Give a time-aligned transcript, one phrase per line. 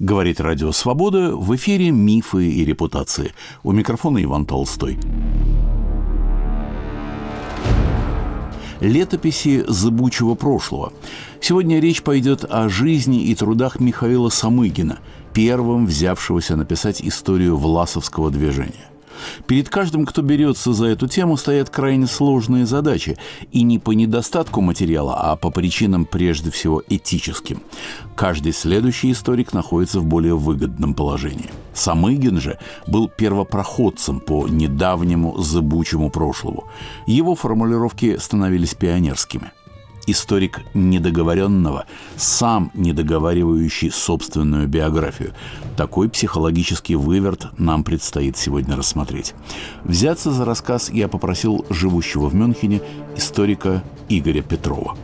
[0.00, 3.32] Говорит Радио Свобода в эфире «Мифы и репутации».
[3.62, 4.98] У микрофона Иван Толстой.
[8.80, 10.92] Летописи зыбучего прошлого.
[11.40, 14.98] Сегодня речь пойдет о жизни и трудах Михаила Самыгина,
[15.32, 18.90] первым взявшегося написать историю Власовского движения.
[19.46, 23.16] Перед каждым, кто берется за эту тему, стоят крайне сложные задачи.
[23.52, 27.62] И не по недостатку материала, а по причинам прежде всего этическим.
[28.14, 31.50] Каждый следующий историк находится в более выгодном положении.
[31.74, 36.64] Самыгин же был первопроходцем по недавнему зыбучему прошлому.
[37.06, 39.52] Его формулировки становились пионерскими–
[40.06, 41.86] историк недоговоренного,
[42.16, 45.34] сам недоговаривающий собственную биографию.
[45.76, 49.34] Такой психологический выверт нам предстоит сегодня рассмотреть.
[49.84, 52.80] Взяться за рассказ я попросил живущего в Мюнхене
[53.16, 54.96] историка Игоря Петрова.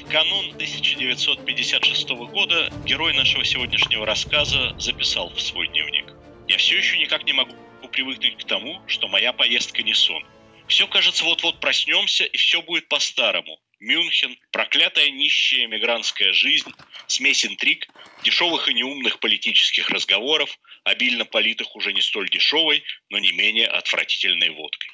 [0.00, 6.14] В канун 1956 года герой нашего сегодняшнего рассказа записал в свой дневник.
[6.48, 7.52] «Я все еще никак не могу
[7.92, 10.22] привыкнуть к тому, что моя поездка не сон–
[10.68, 13.60] все, кажется, вот-вот проснемся, и все будет по-старому.
[13.78, 16.70] Мюнхен, проклятая нищая эмигрантская жизнь,
[17.06, 17.86] смесь интриг,
[18.24, 24.50] дешевых и неумных политических разговоров, обильно политых уже не столь дешевой, но не менее отвратительной
[24.50, 24.90] водкой.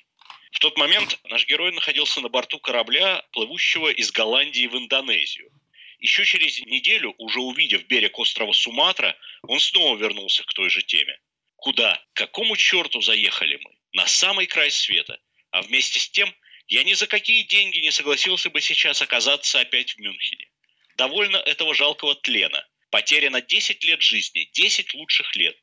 [0.51, 5.51] В тот момент наш герой находился на борту корабля, плывущего из Голландии в Индонезию.
[5.99, 11.19] Еще через неделю, уже увидев берег острова Суматра, он снова вернулся к той же теме.
[11.57, 13.71] Куда, к какому черту заехали мы?
[13.93, 15.19] На самый край света–
[15.53, 16.35] а вместе с тем,
[16.67, 20.49] я ни за какие деньги не согласился бы сейчас оказаться опять в Мюнхене.
[20.97, 22.67] Довольно этого жалкого тлена.
[22.91, 25.57] Потеряно 10 лет жизни, 10 лучших лет.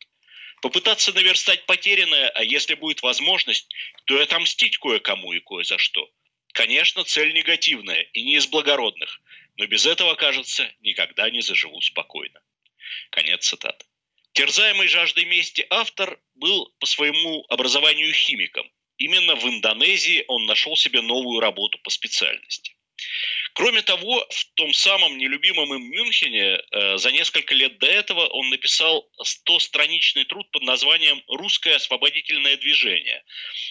[0.62, 3.68] Попытаться наверстать потерянное, а если будет возможность,
[4.06, 6.10] то и отомстить кое-кому и кое за что.
[6.54, 9.22] Конечно, цель негативная и не из благородных,
[9.58, 12.42] но без этого, кажется, никогда не заживу спокойно.
[13.12, 13.86] Конец цитаты.
[14.34, 18.70] Терзаемый жаждой мести автор был по своему образованию химиком–
[19.00, 22.76] Именно в Индонезии он нашел себе новую работу по специальности.
[23.54, 28.50] Кроме того, в том самом нелюбимом им Мюнхене э, за несколько лет до этого он
[28.50, 33.24] написал 100-страничный труд под названием «Русское освободительное движение»,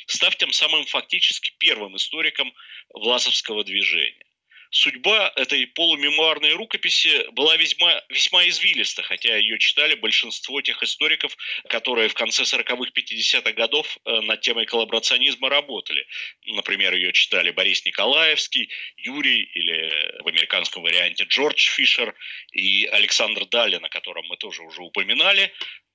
[0.07, 2.53] став тем самым фактически первым историком
[2.95, 4.28] Власовского движения
[4.71, 11.37] судьба этой полумемуарной рукописи была весьма, весьма извилиста, хотя ее читали большинство тех историков,
[11.69, 16.07] которые в конце 40-х, 50-х годов э, над темой коллаборационизма работали.
[16.47, 22.15] Например, ее читали Борис Николаевский, Юрий или в американском варианте Джордж Фишер
[22.53, 25.53] и Александр Далин, о котором мы тоже уже упоминали.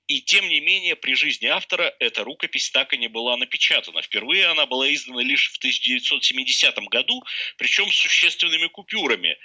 [0.08, 4.02] И тем не менее, при жизни автора эта рукопись так и не была напечатана.
[4.02, 7.24] Впервые она была издана лишь в 1970 году,
[7.58, 9.38] причем с существенными купюрами.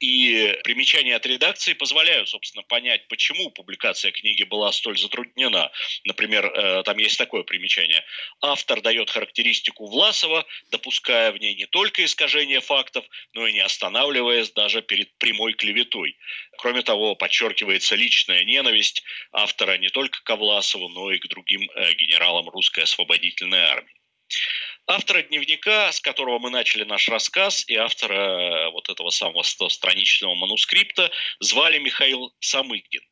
[0.00, 5.70] И примечания от редакции позволяют, собственно, понять, почему публикация книги была столь затруднена.
[6.04, 8.02] Например, э, там есть такое примечание.
[8.40, 14.50] Автор дает характеристику Власова, допуская в ней не только искажение фактов, но и не останавливаясь
[14.50, 16.16] даже перед прямой клеветой.
[16.58, 19.02] Кроме того, подчеркивается личная ненависть
[19.32, 23.94] автора не только к Власову, но и к другим э, генералам русской освободительной армии.
[24.86, 30.34] Автора дневника, с которого мы начали наш рассказ, и автора э, вот этого самого 100-страничного
[30.34, 33.02] манускрипта звали Михаил Самыгин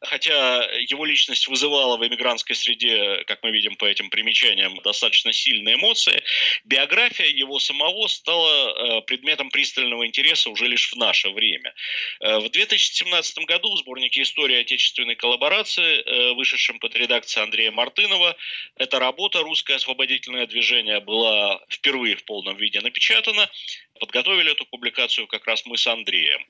[0.00, 5.74] хотя его личность вызывала в эмигрантской среде, как мы видим по этим примечаниям, достаточно сильные
[5.74, 6.22] эмоции,
[6.64, 11.74] биография его самого стала э, предметом пристального интереса уже лишь в наше время.
[12.20, 18.36] Э, в 2017 году в сборнике «История отечественной коллаборации», э, вышедшем под редакцией Андрея Мартынова,
[18.76, 23.50] эта работа «Русское освободительное движение» была впервые в полном виде напечатана.
[23.98, 26.46] Подготовили эту публикацию как раз мы с Андреем.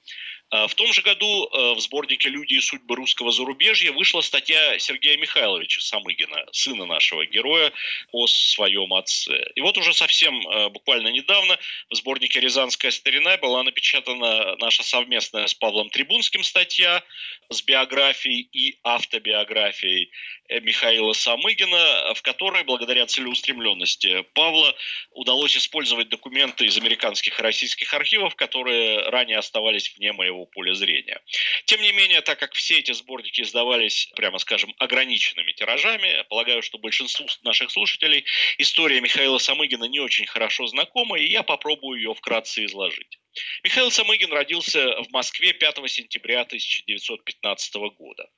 [0.50, 4.78] А, в том же году э, в сборнике «Люди и судьбы русского зарубежья» вышла статья
[4.78, 7.70] Сергея Михайловича Самыгина, сына нашего героя,
[8.12, 9.44] о своем отце.
[9.56, 11.59] И вот уже совсем э, буквально недавно
[11.91, 17.03] в сборнике «Рязанская старина» была напечатана наша совместная с Павлом Трибунским статья
[17.50, 20.10] с биографией и автобиографией
[20.48, 24.74] э, Михаила Самыгина, в которой, благодаря целеустремленности Павла,
[25.10, 30.74] удалось использовать документы из американских и российских архивов, которые ранее оставались вне моего своего поля
[30.74, 31.20] зрения.
[31.64, 36.78] Тем не менее, так как все эти сборники издавались, прямо скажем, ограниченными тиражами, полагаю, что
[36.78, 38.24] большинству наших слушателей
[38.58, 43.18] история Михаила Самыгина не очень хорошо знакома, и я попробую ее вкратце изложить.
[43.62, 48.28] Михаил Самыгин родился в Москве 5 сентября 1915 года.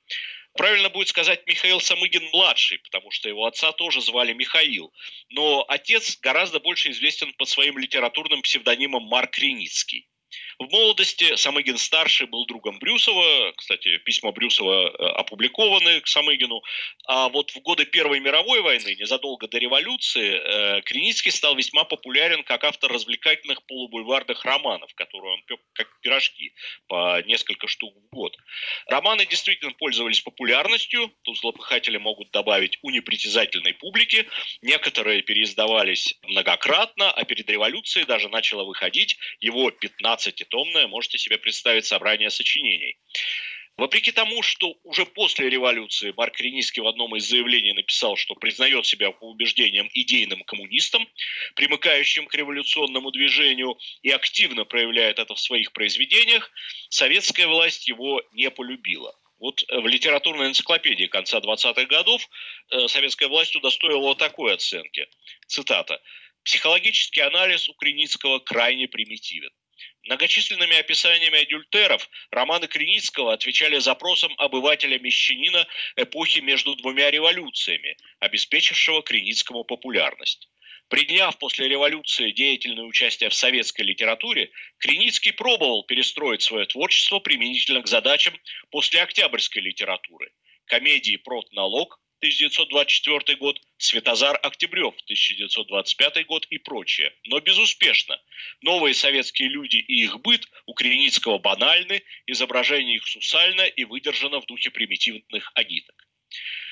[0.53, 4.91] Правильно будет сказать Михаил Самыгин-младший, потому что его отца тоже звали Михаил.
[5.29, 10.09] Но отец гораздо больше известен под своим литературным псевдонимом Марк Реницкий.
[10.61, 11.35] В молодости.
[11.37, 16.61] Самыгин-старший был другом Брюсова, кстати, письма Брюсова э, опубликованы к Самыгину,
[17.07, 22.43] а вот в годы Первой мировой войны, незадолго до революции, э, Креницкий стал весьма популярен
[22.43, 26.53] как автор развлекательных полубульварных романов, которые он пек как пирожки
[26.87, 28.37] по несколько штук в год.
[28.85, 34.27] Романы действительно пользовались популярностью, тут злопыхатели могут добавить у непритязательной публики,
[34.61, 39.71] некоторые переиздавались многократно, а перед революцией даже начало выходить его
[40.51, 42.97] 15-томное, можете себе представить, собрание сочинений.
[43.77, 48.85] Вопреки тому, что уже после революции Марк Рениский в одном из заявлений написал, что признает
[48.85, 51.07] себя по убеждениям идейным коммунистом,
[51.55, 56.51] примыкающим к революционному движению, и активно проявляет это в своих произведениях,
[56.89, 59.15] советская власть его не полюбила.
[59.39, 62.29] Вот в литературной энциклопедии конца 20-х годов
[62.69, 65.07] э, советская власть удостоила такой оценки.
[65.47, 65.99] Цитата.
[66.43, 69.49] «Психологический анализ у Креницкого крайне примитивен.
[70.05, 80.49] Многочисленными описаниями адюльтеров романы Креницкого отвечали запросам обывателя-мещанина эпохи между двумя революциями, обеспечившего Креницкому популярность.
[80.87, 87.87] Приняв после революции деятельное участие в советской литературе, Креницкий пробовал перестроить свое творчество применительно к
[87.87, 88.37] задачам
[88.71, 90.33] после октябрьской литературы.
[90.65, 97.11] Комедии «Протналог», 1924 год, Светозар Октябрев, 1925 год и прочее.
[97.25, 98.21] Но безуспешно.
[98.61, 104.45] Новые советские люди и их быт у Креницкого банальны, изображение их сусально и выдержано в
[104.45, 105.95] духе примитивных агиток.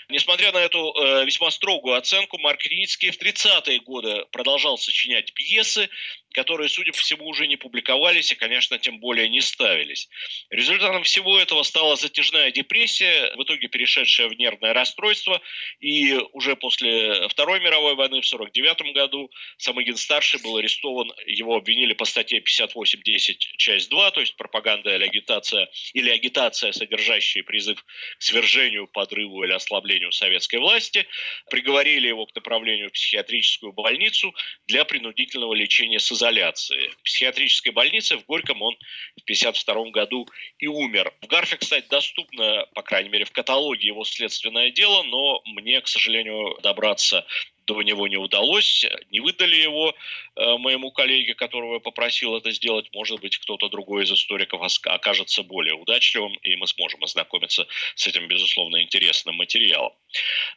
[0.09, 5.89] Несмотря на эту э, весьма строгую оценку, Марк Креницкий в 30-е годы продолжал сочинять пьесы,
[6.33, 10.09] которые, судя по всему, уже не публиковались и, конечно, тем более не ставились.
[10.49, 15.41] Результатом всего этого стала затяжная депрессия, в итоге перешедшая в нервное расстройство,
[15.79, 22.05] и уже после Второй мировой войны в 1949 году Самыгин-старший был арестован, его обвинили по
[22.05, 28.87] статье 58.10, часть 2, то есть пропаганда или агитация, или агитация, содержащая призыв к свержению,
[28.87, 31.07] подрыву или ослаблению советской власти,
[31.49, 34.33] приговорили его к направлению в психиатрическую больницу
[34.67, 36.89] для принудительного лечения с изоляцией.
[36.89, 38.75] В психиатрической больнице в Горьком он
[39.17, 40.27] в 1952 году
[40.59, 41.13] и умер.
[41.21, 45.87] В Гарфе, кстати, доступно, по крайней мере, в каталоге его следственное дело, но мне, к
[45.87, 47.25] сожалению, добраться
[47.69, 49.93] до него не удалось, не выдали его
[50.35, 52.89] э, моему коллеге, которого я попросил это сделать.
[52.93, 58.27] Может быть, кто-то другой из историков окажется более удачливым, и мы сможем ознакомиться с этим,
[58.27, 59.93] безусловно, интересным материалом.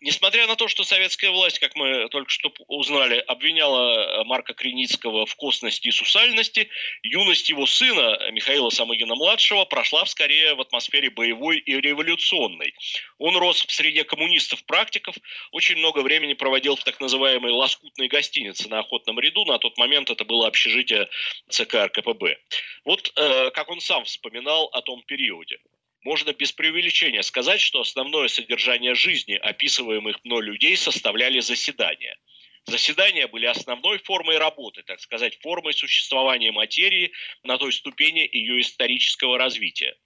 [0.01, 5.27] Несмотря на то, что советская власть, как мы только что узнали, обвиняла э, Марка Креницкого
[5.27, 6.71] в косности и сусальности,
[7.03, 12.75] юность его сына, Михаила Самыгина-младшего, прошла скорее в атмосфере боевой и революционной.
[13.19, 15.15] Он рос в среде коммунистов-практиков,
[15.51, 19.45] очень много времени проводил в так называемой лоскутной гостинице на Охотном ряду.
[19.45, 21.09] На тот момент это было общежитие
[21.51, 22.39] ЦК РКПБ.
[22.85, 25.59] Вот э, как он сам вспоминал о том периоде.
[26.05, 32.17] Можно без преувеличения сказать, что основное содержание жизни описываемых мной людей составляли заседания–
[32.67, 37.13] Заседания были основной формой работы, так сказать, формой существования материи
[37.43, 39.97] на той ступени ее исторического развития.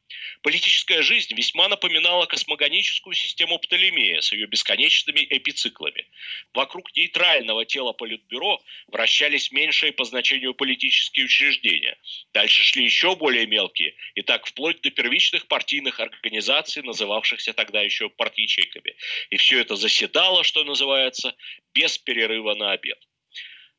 [0.43, 6.06] Политическая жизнь весьма напоминала космогоническую систему Птолемея с ее бесконечными эпициклами.
[6.55, 11.99] Вокруг нейтрального тела Политбюро вращались меньшие по значению политические учреждения.
[12.32, 18.09] Дальше шли еще более мелкие, и так вплоть до первичных партийных организаций, называвшихся тогда еще
[18.09, 18.95] партийчейками.
[19.30, 21.35] И все это заседало, что называется,
[21.75, 22.99] без перерыва на обед.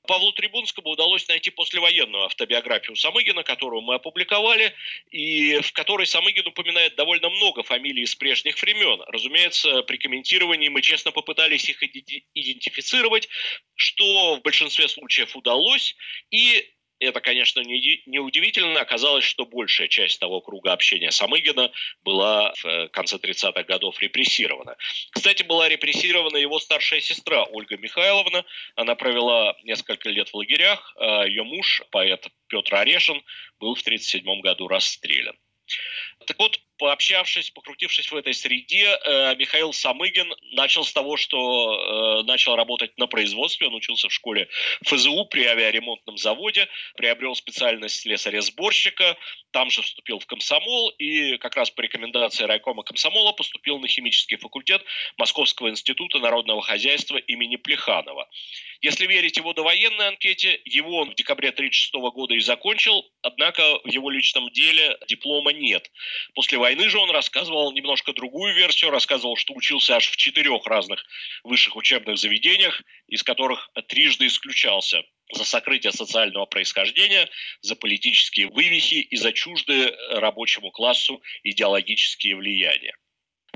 [0.07, 4.73] Павлу Трибунскому удалось найти послевоенную автобиографию Самыгина, которую мы опубликовали,
[5.11, 9.01] и в которой Самыгин упоминает довольно много фамилий из прежних времен.
[9.07, 13.29] Разумеется, при комментировании мы честно попытались их идентифицировать,
[13.75, 15.95] что в большинстве случаев удалось,
[16.31, 16.65] и
[16.99, 18.79] это, конечно, не, удивительно.
[18.79, 21.71] Оказалось, что большая часть того круга общения Самыгина
[22.03, 24.75] была в э, конце 30-х годов репрессирована.
[25.11, 28.45] Кстати, была репрессирована его старшая сестра Ольга Михайловна.
[28.75, 30.93] Она провела несколько лет в лагерях.
[30.97, 33.23] А ее муж, поэт Петр Орешин,
[33.59, 35.35] был в 1937 году расстрелян.
[36.25, 42.23] Так вот, пообщавшись, покрутившись в этой среде, э, Михаил Самыгин начал с того, что э,
[42.23, 43.67] начал работать на производстве.
[43.67, 44.47] Он учился в школе
[44.85, 49.17] ФЗУ при авиаремонтном заводе, приобрел специальность слесаря-сборщика,
[49.51, 54.37] там же вступил в комсомол и как раз по рекомендации райкома комсомола поступил на химический
[54.37, 54.83] факультет
[55.17, 58.29] Московского института народного хозяйства имени Плеханова.
[58.81, 63.87] Если верить его довоенной анкете, его он в декабре 1936 года и закончил, однако в
[63.87, 65.89] его личном деле диплома нет.
[66.35, 71.01] После войны же он рассказывал немножко другую версию, рассказывал, что учился аж в четырех разных
[71.45, 77.29] высших учебных заведениях, из которых трижды исключался за сокрытие социального происхождения,
[77.61, 82.93] за политические вывихи и за чуждые рабочему классу идеологические влияния.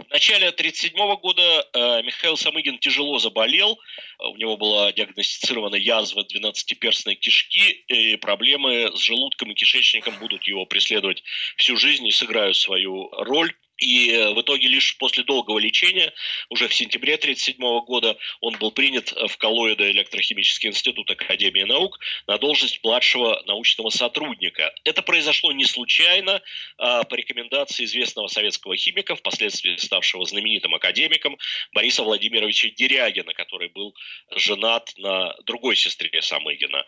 [0.07, 3.79] В начале 1937 года э, Михаил Самыгин тяжело заболел,
[4.19, 10.65] у него была диагностицирована язва 12-перстной кишки, и проблемы с желудком и кишечником будут его
[10.65, 11.23] преследовать
[11.55, 13.53] всю жизнь и сыграют свою роль.
[13.81, 16.13] И в итоге лишь после долгого лечения,
[16.49, 22.37] уже в сентябре 1937 года, он был принят в Коллоида электрохимический институт Академии наук на
[22.37, 24.71] должность младшего научного сотрудника.
[24.83, 26.43] Это произошло не случайно,
[26.77, 31.39] а по рекомендации известного советского химика, впоследствии ставшего знаменитым академиком
[31.73, 33.95] Бориса Владимировича Дерягина, который был
[34.35, 36.85] женат на другой сестре Самыгина.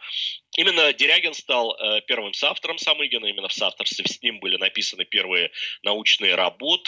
[0.56, 5.50] Именно Дерягин стал э, первым соавтором Самыгина, именно в соавторстве с ним были написаны первые
[5.82, 6.83] научные работы,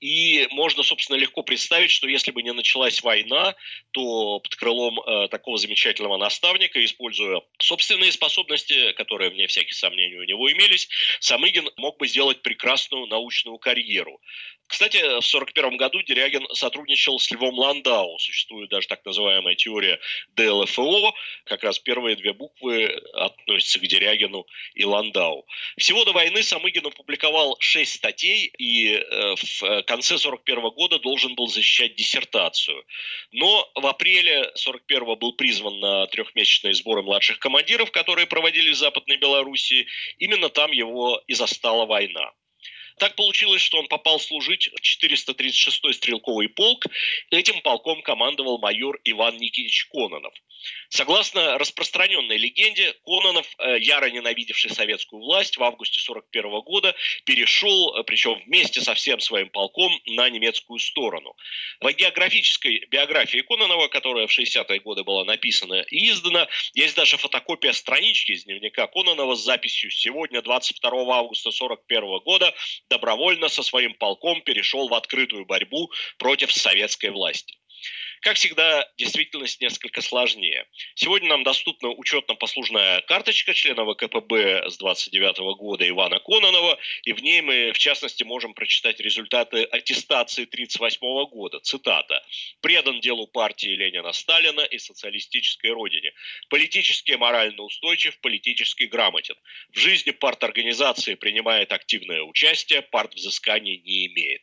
[0.00, 3.54] и можно, собственно, легко представить, что если бы не началась война,
[3.92, 10.24] то под крылом э, такого замечательного наставника, используя собственные способности, которые, вне всяких сомнений, у
[10.24, 10.88] него имелись,
[11.20, 14.20] Самыгин мог бы сделать прекрасную научную карьеру.
[14.68, 18.18] Кстати, в 1941 году Дерягин сотрудничал с Львом Ландау.
[18.18, 19.98] Существует даже так называемая теория
[20.36, 21.14] ДЛФО.
[21.44, 25.46] Как раз первые две буквы относятся к Дерягину и Ландау.
[25.78, 31.46] Всего до войны Самыгин опубликовал шесть статей и э, в конце 1941 года должен был
[31.46, 32.84] защищать диссертацию.
[33.32, 39.16] Но в апреле 1941 был призван на трехмесячные сборы младших командиров, которые проводились в Западной
[39.16, 39.86] Белоруссии.
[40.18, 42.32] Именно там его и застала война.
[42.98, 46.84] Так получилось, что он попал служить в 436-й стрелковый полк.
[47.30, 50.34] Этим полком командовал майор Иван Никитич Кононов.
[50.88, 58.04] Согласно распространенной легенде, Кононов, э, яро ненавидевший советскую власть, в августе 1941 года перешел, э,
[58.04, 61.36] причем вместе со всем своим полком, на немецкую сторону.
[61.80, 67.72] В географической биографии Кононова, которая в 60-е годы была написана и издана, есть даже фотокопия
[67.72, 72.54] странички из дневника Кононова с записью «Сегодня, 22 августа 1941 года,
[72.88, 77.57] добровольно со своим полком перешел в открытую борьбу против советской власти».
[78.20, 80.66] Как всегда, действительность несколько сложнее.
[80.94, 87.42] Сегодня нам доступна учетно-послужная карточка члена ВКПБ с 29 года Ивана Кононова, и в ней
[87.42, 91.60] мы, в частности, можем прочитать результаты аттестации 38 года.
[91.60, 92.24] Цитата.
[92.60, 96.12] «Предан делу партии Ленина Сталина и социалистической родине.
[96.48, 99.36] Политически и морально устойчив, политически грамотен.
[99.72, 104.42] В жизни парторганизации принимает активное участие, партвзысканий не имеет».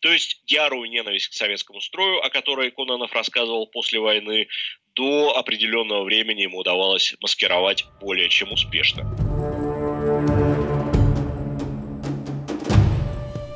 [0.00, 4.48] То есть ярую ненависть к советскому строю, о которой Кононов рассказывал после войны,
[4.94, 9.04] до определенного времени ему удавалось маскировать более чем успешно.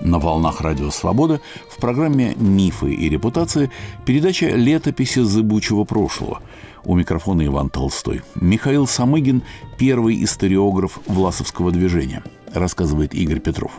[0.00, 3.70] На волнах Радио Свобода в программе «Мифы и репутации»
[4.06, 6.42] передача «Летописи зыбучего прошлого».
[6.84, 8.22] У микрофона Иван Толстой.
[8.34, 9.42] Михаил Самыгин–
[9.78, 12.22] первый историограф Власовского движения,
[12.54, 13.72] рассказывает Игорь Петров.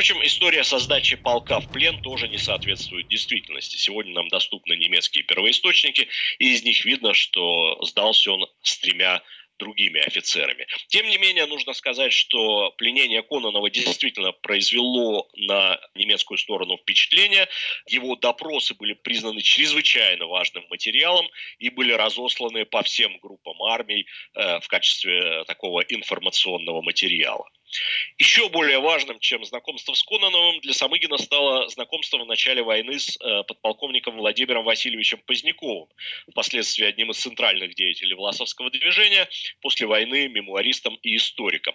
[0.00, 3.76] Впрочем, история со сдачей полка в плен тоже не соответствует действительности.
[3.76, 9.22] Сегодня нам доступны немецкие первоисточники, и из них видно, что сдался он с тремя
[9.58, 10.66] другими офицерами.
[10.88, 17.46] Тем не менее, нужно сказать, что пленение Кононова действительно произвело на немецкую сторону впечатление.
[17.86, 21.28] Его допросы были признаны чрезвычайно важным материалом
[21.58, 27.44] и были разосланы по всем группам армий э, в качестве такого информационного материала.
[28.18, 33.16] Еще более важным, чем знакомство с Кононовым, для Самыгина стало знакомство в начале войны с
[33.20, 35.88] э, подполковником Владимиром Васильевичем Поздняковым,
[36.30, 39.28] впоследствии одним из центральных деятелей Власовского движения,
[39.60, 41.74] после войны мемуаристом и историком.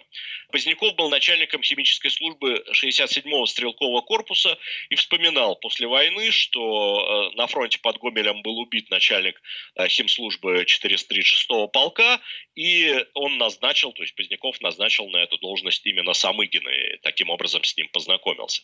[0.50, 4.58] Поздняков был начальником химической службы 67-го стрелкового корпуса
[4.90, 9.40] и вспоминал после войны, что э, на фронте под Гомелем был убит начальник
[9.76, 12.20] э, химслужбы 436-го полка,
[12.54, 17.64] и он назначил, то есть Поздняков назначил на эту должность именно Самыгин, и таким образом
[17.64, 18.62] с ним познакомился.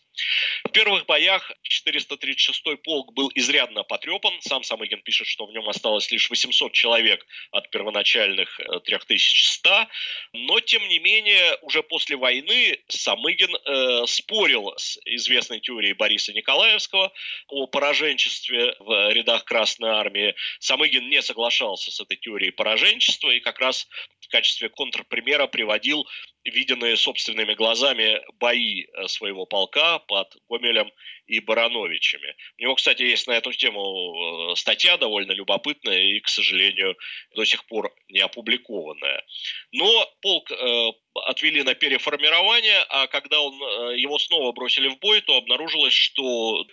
[0.64, 4.34] В первых боях 436-й полк был изрядно потрепан.
[4.40, 9.70] Сам Самыгин пишет, что в нем осталось лишь 800 человек от первоначальных 3100.
[9.70, 9.86] Э,
[10.32, 17.12] Но, тем не менее, уже после войны Самыгин э, спорил с известной теорией Бориса Николаевского
[17.48, 20.34] о пораженчестве в рядах Красной Армии.
[20.58, 23.86] Самыгин не соглашался с этой теорией пораженчества и как раз
[24.20, 26.06] в качестве контрпримера приводил
[26.44, 30.90] виденные собственными глазами бои э, своего полка под Гомелем
[31.32, 32.36] и Барановичами.
[32.58, 36.96] У него, кстати, есть на эту тему э, статья довольно любопытная и, к сожалению,
[37.34, 39.24] до сих пор не опубликованная.
[39.72, 40.88] Но полк э,
[41.26, 43.54] отвели на переформирование, а когда он,
[43.96, 46.66] его снова бросили в бой, то обнаружилось, что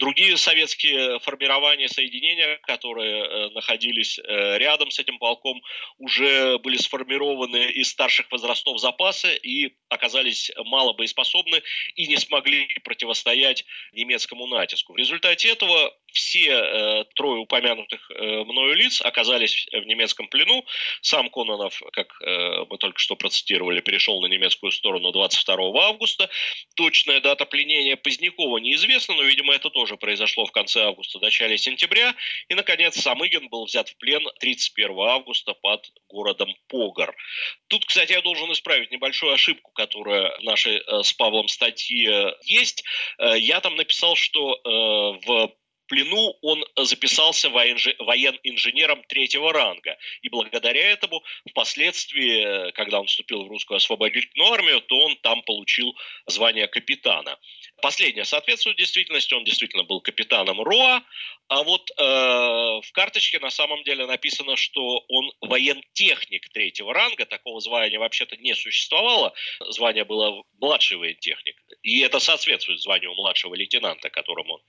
[0.00, 5.62] Другие советские формирования, соединения, которые э, находились э, рядом с этим полком,
[5.98, 11.62] уже были сформированы из старших возрастов запаса и оказались мало боеспособны
[11.94, 13.64] и не смогли противостоять
[14.04, 14.92] немецкому натиску.
[14.92, 20.64] В результате этого все э, трое упомянутых э, мною лиц оказались в немецком плену.
[21.02, 26.30] Сам Кононов, как э, мы только что процитировали, перешел на немецкую сторону 22 августа.
[26.76, 32.14] Точная дата пленения Позднякова неизвестна, но, видимо, это тоже произошло в конце августа, начале сентября.
[32.48, 37.14] И, наконец, Самыгин был взят в плен 31 августа под городом Погор.
[37.68, 42.84] Тут, кстати, я должен исправить небольшую ошибку, которая в нашей э, с Павлом статье есть.
[43.18, 45.52] Э, я там написал, что э, в
[45.86, 49.96] плену он записался воен-инженером третьего ранга.
[50.22, 55.94] И благодаря этому впоследствии, когда он вступил в русскую освободительную армию, то он там получил
[56.26, 57.38] звание капитана.
[57.84, 61.02] Последнее соответствует действительности, он действительно был капитаном РОА,
[61.48, 67.60] а вот э, в карточке на самом деле написано, что он воентехник третьего ранга, такого
[67.60, 69.34] звания вообще-то не существовало,
[69.68, 74.62] звание было младший воентехник, и это соответствует званию младшего лейтенанта, которым он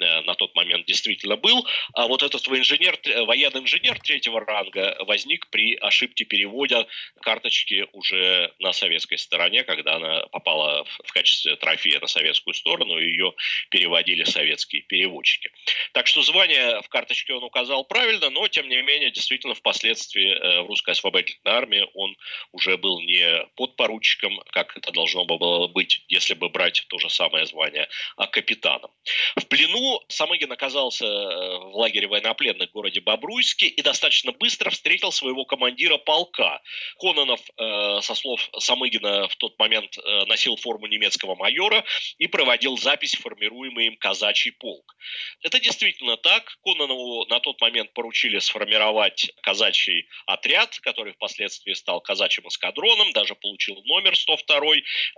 [0.00, 5.50] э, на тот момент действительно был, а вот этот военный-инженер, военный инженер третьего ранга возник
[5.50, 6.86] при ошибке перевода
[7.20, 13.06] карточки уже на советской стороне, когда она попала в качестве трофея на советскую сторону, и
[13.06, 13.34] ее
[13.70, 15.50] переводили советские переводчики.
[15.92, 20.62] Так что звание в карточке он указал правильно, но, тем не менее, действительно, впоследствии э,
[20.62, 22.16] в русской освободительной армии он
[22.52, 27.46] уже был не подпоручиком, как это должно было быть, если бы брать то же самое
[27.46, 28.90] звание, а капитаном.
[29.36, 35.10] В плену Самыгин оказался э, в лагере военнопленных в городе Бобруйске и достаточно быстро встретил
[35.10, 36.62] своего командира полка.
[36.98, 41.84] Кононов, э, со слов Самыгина, в тот момент носил форму немецкого майора
[42.18, 44.96] и проводил запись, формируемый им казачий полк.
[45.42, 52.48] Это действительно так Кононову на тот момент поручили сформировать казачий отряд, который впоследствии стал казачьим
[52.48, 54.60] эскадроном, даже получил номер 102.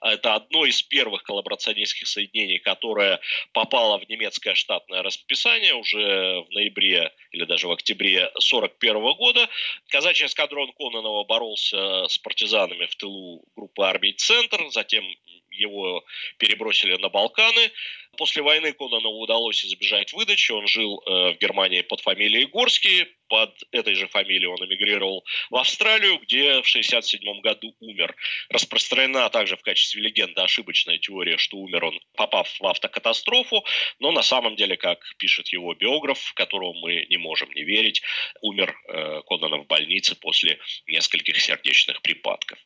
[0.02, 3.20] Это одно из первых коллаборационистских соединений, которое
[3.52, 9.48] попало в немецкое штатное расписание уже в ноябре или даже в октябре 1941 года.
[9.88, 15.04] Казачий эскадрон Кононова боролся с партизанами в тылу группы армий «Центр», затем
[15.54, 16.04] его
[16.38, 17.70] перебросили на Балканы.
[18.16, 20.52] После войны Кононову удалось избежать выдачи.
[20.52, 23.06] Он жил э, в Германии под фамилией Горский.
[23.28, 28.14] Под этой же фамилией он эмигрировал в Австралию, где в 1967 году умер.
[28.50, 33.64] Распространена также в качестве легенды ошибочная теория, что умер он, попав в автокатастрофу.
[33.98, 38.02] Но на самом деле, как пишет его биограф, которому мы не можем не верить,
[38.42, 42.58] умер э, Кононов в больнице после нескольких сердечных припадков.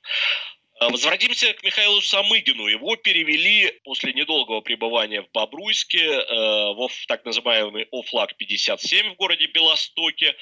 [0.80, 2.66] А, возвратимся к Михаилу Самыгину.
[2.68, 6.34] Его перевели после недолгого пребывания в Бобруйске э,
[6.74, 10.36] в так называемый ОФЛАГ-57 в городе Белостоке.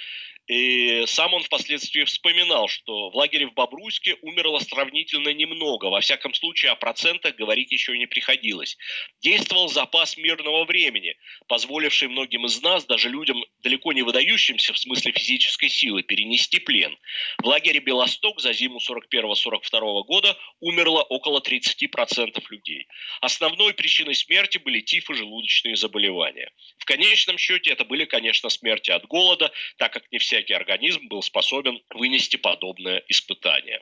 [0.47, 5.87] И сам он впоследствии вспоминал, что в лагере в Бобруйске умерло сравнительно немного.
[5.87, 8.77] Во всяком случае, о процентах говорить еще не приходилось.
[9.21, 11.17] Действовал запас мирного времени,
[11.49, 16.97] позволивший многим из нас, даже людям далеко не выдающимся в смысле физической силы, перенести плен.
[17.39, 22.87] В лагере Белосток за зиму 41-42 года умерло около 30% людей.
[23.21, 26.53] Основной причиной смерти были тиф и желудочные заболевания.
[26.79, 31.09] В конечном счете это были, конечно, смерти от голода, так как не все всякий организм
[31.09, 33.81] был способен вынести подобное испытание.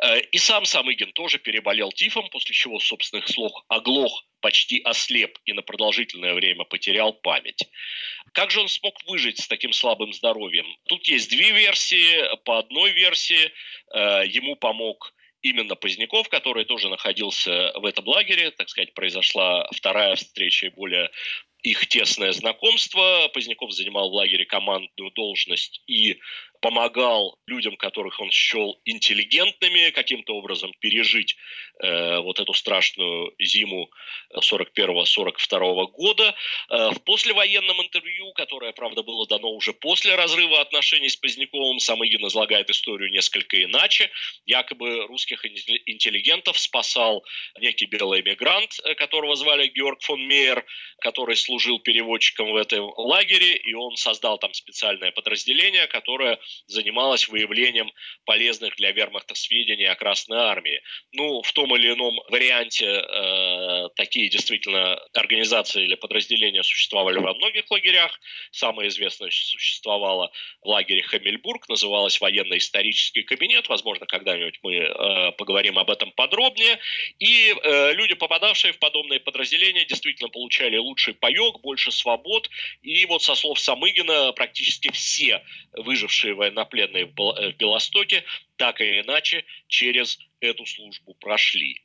[0.00, 5.52] Э, и сам Самыгин тоже переболел тифом, после чего, собственных слов, оглох, почти ослеп и
[5.52, 7.64] на продолжительное время потерял память.
[8.32, 10.66] Как же он смог выжить с таким слабым здоровьем?
[10.88, 12.36] Тут есть две версии.
[12.44, 13.50] По одной версии
[13.92, 20.14] э, ему помог именно Поздняков, который тоже находился в этом лагере, так сказать, произошла вторая
[20.14, 21.10] встреча и более
[21.62, 23.28] их тесное знакомство.
[23.32, 26.20] Поздняков занимал в лагере командную должность и
[26.62, 31.36] помогал людям, которых он счел интеллигентными, каким-то образом пережить
[31.82, 33.90] э, вот эту страшную зиму
[34.34, 36.34] 41-42 года.
[36.70, 42.24] Э, в послевоенном интервью, которое, правда, было дано уже после разрыва отношений с Поздняковым, Самыгин
[42.28, 44.10] излагает историю несколько иначе.
[44.46, 47.24] Якобы русских интеллигентов спасал
[47.58, 50.64] некий белый эмигрант, э, которого звали Георг фон Мейер,
[51.00, 57.90] который служил переводчиком в этом лагере, и он создал там специальное подразделение, которое занималась выявлением
[58.24, 60.80] полезных для вермахта сведений о Красной Армии.
[61.12, 67.70] Ну, в том или ином варианте э, такие действительно организации или подразделения существовали во многих
[67.70, 68.18] лагерях.
[68.50, 73.68] Самое известное существовало в лагере Хамельбург, называлось военно-исторический кабинет.
[73.68, 76.78] Возможно, когда-нибудь мы э, поговорим об этом подробнее.
[77.18, 82.48] И э, люди, попадавшие в подобные подразделения, действительно получали лучший паек, больше свобод.
[82.82, 88.24] И вот со слов Самыгина практически все выжившие военнопленные в Белостоке
[88.56, 91.80] так или иначе через эту службу прошли.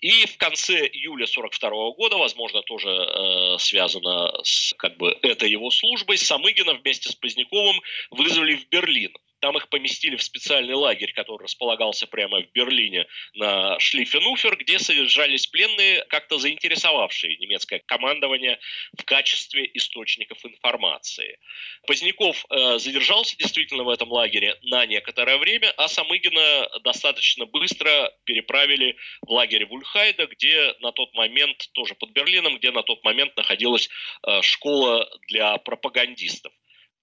[0.00, 5.70] И в конце июля 42 года, возможно, тоже э, связано с как бы этой его
[5.70, 9.12] службой, Самыгина вместе с Поздняковым вызвали в Берлин.
[9.44, 15.46] Там их поместили в специальный лагерь, который располагался прямо в Берлине на Шлиффенуфер, где содержались
[15.46, 18.58] пленные, как-то заинтересовавшие немецкое командование
[18.98, 21.38] в качестве источников информации.
[21.86, 28.96] Поздняков э, задержался действительно в этом лагере на некоторое время, а Самыгина достаточно быстро переправили
[29.20, 33.90] в лагерь Вульхайда, где на тот момент, тоже под Берлином, где на тот момент находилась
[34.26, 36.54] э, школа для пропагандистов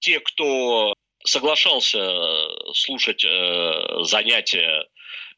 [0.01, 4.85] те, кто соглашался э, слушать э, занятия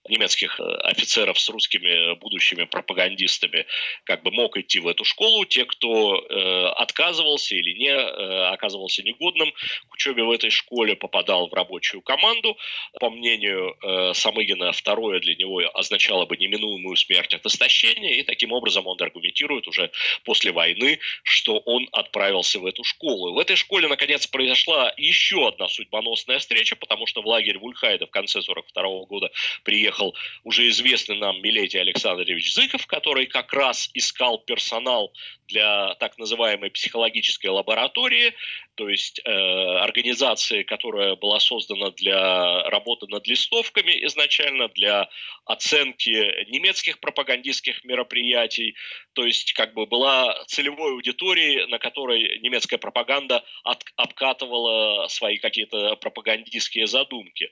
[0.10, 3.66] немецких э, офицеров с русскими будущими пропагандистами
[4.04, 5.46] как бы мог идти в эту школу.
[5.46, 9.52] Те, кто э, отказывался или не э, оказывался негодным
[9.90, 12.58] к учебе в этой школе, попадал в рабочую команду.
[13.00, 18.52] По мнению э, Самыгина, второе для него означало бы неминуемую смерть от истощения, и таким
[18.52, 19.92] образом он аргументирует уже
[20.26, 23.34] после войны, что он отправился в эту школу.
[23.34, 28.12] В этой школе, наконец, произошла еще одна судьбоносная встреча, потому что в лагерь Вульхайда в
[28.12, 29.32] конце 42 года
[29.64, 35.14] приехал приехал уже известный нам Милетий Александрович Зыков, который как раз искал персонал
[35.48, 38.34] для так называемой психологической лаборатории,
[38.76, 45.10] то есть э, организации, которая была создана для работы над листовками изначально, для
[45.46, 48.76] оценки немецких пропагандистских мероприятий,
[49.14, 55.96] то есть как бы была целевой аудиторией, на которой немецкая пропаганда от, обкатывала свои какие-то
[55.98, 57.52] пропагандистские задумки.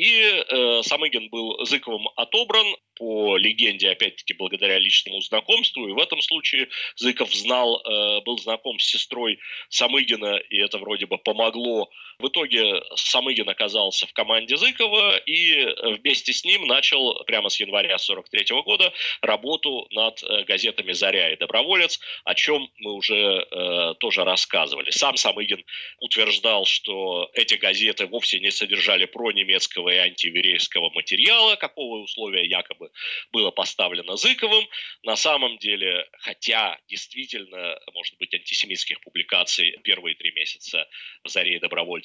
[0.00, 5.88] И э, Самыгин был Зыковым отобран, по легенде, опять-таки, благодаря личному знакомству.
[5.88, 9.38] И в этом случае Зыков знал, э, был знаком с сестрой
[9.70, 11.90] Самыгина, и это вроде бы помогло.
[12.20, 15.64] В итоге Самыгин оказался в команде Зыкова и
[15.98, 21.36] вместе с ним начал прямо с января 43 года работу над э, газетами «Заря» и
[21.36, 24.90] «Доброволец», о чем мы уже э, тоже рассказывали.
[24.90, 25.64] Сам Самыгин
[25.98, 32.90] утверждал, что эти газеты вовсе не содержали пронемецкого и антиверейского материала, какого условия якобы
[33.32, 34.66] было поставлено Зыковым.
[35.04, 40.86] На самом деле, хотя действительно, может быть, антисемитских публикаций первые три месяца
[41.24, 41.58] в «Заре и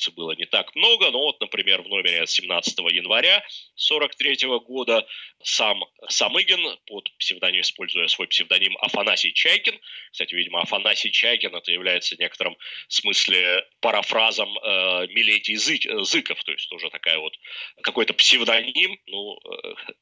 [0.06, 3.44] добровольце» было не так много, но вот, например, в номере 17 января
[3.76, 5.06] 43 года
[5.44, 9.80] сам Самыгин под псевдоним, используя свой псевдоним Афанасий Чайкин,
[10.12, 16.70] кстати, видимо, Афанасий Чайкин это является в некотором смысле парафразом э, Милетий Зыков, то есть
[16.70, 17.34] тоже такая вот
[17.82, 19.38] какой-то псевдоним, ну,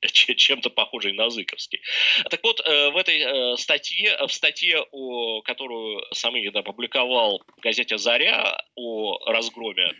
[0.02, 1.82] э, чем-то похожий на Зыковский.
[2.30, 7.98] Так вот, э, в этой э, статье, в статье, о, которую Самыгин опубликовал в газете
[7.98, 9.93] «Заря» о разгроме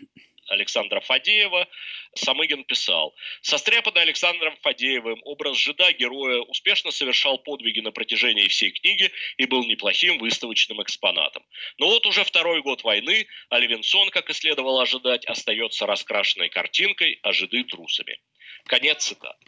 [0.48, 1.66] Александра Фадеева,
[2.14, 9.10] Самыгин писал, «Состряпанный Александром Фадеевым образ жида героя успешно совершал подвиги на протяжении всей книги
[9.36, 11.44] и был неплохим выставочным экспонатом.
[11.78, 17.18] Но вот уже второй год войны, а Левинсон, как и следовало ожидать, остается раскрашенной картинкой,
[17.22, 18.18] а жиды трусами».
[18.66, 19.44] Конец цитаты.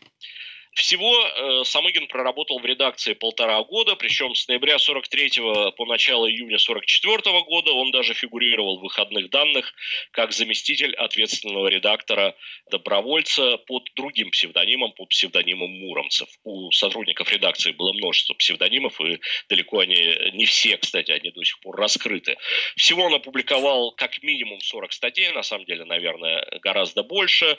[0.77, 5.31] Всего э, Самыгин проработал в редакции полтора года, причем с ноября 43
[5.75, 9.73] по начало июня 44 года он даже фигурировал в выходных данных
[10.11, 12.37] как заместитель ответственного редактора
[12.71, 16.29] добровольца под другим псевдонимом, под псевдонимом Муромцев.
[16.45, 19.97] У сотрудников редакции было множество псевдонимов, и далеко они,
[20.35, 22.37] не все, кстати, они до сих пор раскрыты.
[22.77, 27.57] Всего он опубликовал как минимум 40 статей, на самом деле, наверное, гораздо больше,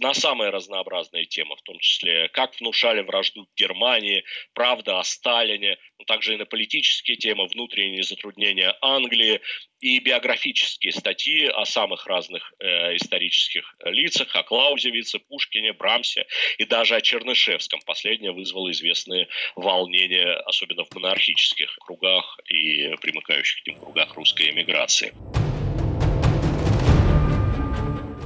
[0.00, 5.04] на самые разнообразные темы, в том числе как как внушали вражду к Германии, правда о
[5.04, 9.40] Сталине, но также и на политические темы, внутренние затруднения Англии
[9.80, 16.26] и биографические статьи о самых разных э, исторических лицах, о Клаузевице, Пушкине, Брамсе
[16.58, 17.80] и даже о Чернышевском.
[17.86, 25.12] Последнее вызвало известные волнения, особенно в монархических кругах и примыкающих к ним кругах русской эмиграции.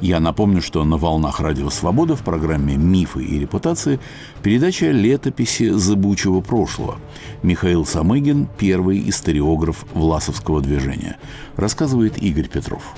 [0.02, 4.00] Я напомню, что на «Волнах Радио Свобода» в программе «Мифы и репутации»
[4.42, 6.96] передача летописи зыбучего прошлого.
[7.44, 11.18] Михаил Самыгин– первый историограф Власовского движения.
[11.54, 12.96] Рассказывает Игорь Петров.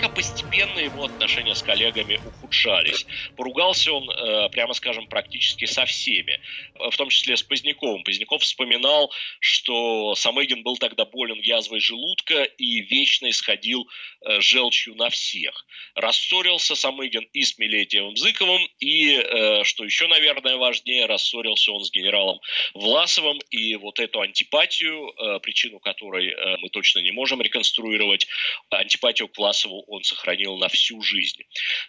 [0.00, 3.04] Однако постепенно его отношения с коллегами ухудшались.
[3.36, 6.40] Поругался он, э, прямо скажем, практически со всеми,
[6.74, 8.02] в том числе с Поздняковым.
[8.02, 13.86] Поздняков вспоминал, что Самыгин был тогда болен язвой желудка и вечно исходил
[14.22, 15.66] э, желчью на всех.
[15.94, 21.90] Рассорился Самыгин и с Милетиевым Зыковым, и, э, что еще, наверное, важнее, рассорился он с
[21.90, 22.40] генералом
[22.72, 28.26] Власовым, и вот эту антипатию, причину которой мы точно не можем реконструировать,
[28.70, 31.42] антипатию к Власову он сохранил на всю жизнь.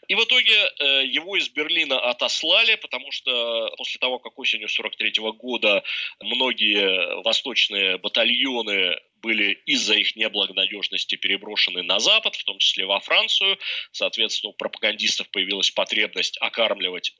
[0.07, 5.13] И в итоге э, его из Берлина отослали, потому что после того, как осенью 43
[5.37, 5.83] года
[6.19, 13.57] многие восточные батальоны были из-за их неблагонадежности переброшены на Запад, в том числе во Францию.
[13.91, 17.13] Соответственно, у пропагандистов появилась потребность окармливать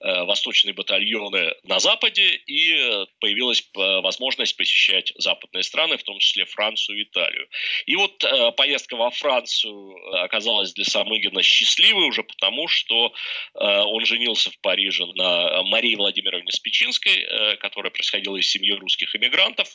[0.00, 6.44] э, восточные батальоны на Западе, и появилась э, возможность посещать западные страны, в том числе
[6.44, 7.48] Францию и Италию.
[7.86, 13.12] И вот э, поездка во Францию оказалась для Самыгина счастливой уже потому, что
[13.54, 19.14] э, он женился в Париже на Марии Владимировне Спичинской, э, которая происходила из семьи русских
[19.14, 19.68] иммигрантов.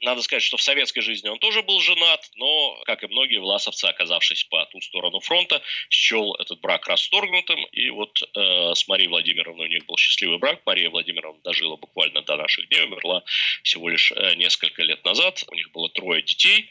[0.00, 3.86] Надо сказать, что в советской жизни он тоже был женат, но, как и многие власовцы,
[3.86, 7.64] оказавшись по ту сторону фронта, счел этот брак расторгнутым.
[7.72, 10.60] И вот э, с Марией Владимировной у них был счастливый брак.
[10.66, 13.22] Мария Владимировна дожила буквально до наших дней, умерла
[13.62, 15.44] всего лишь э, несколько лет назад.
[15.48, 16.70] У них было трое детей.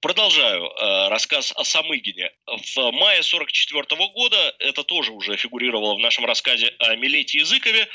[0.00, 2.30] Продолжаю э, рассказ о Самыгине.
[2.46, 7.88] В мае 1944 года, это тоже уже фигурировало в нашем рассказе о Милете Языкове,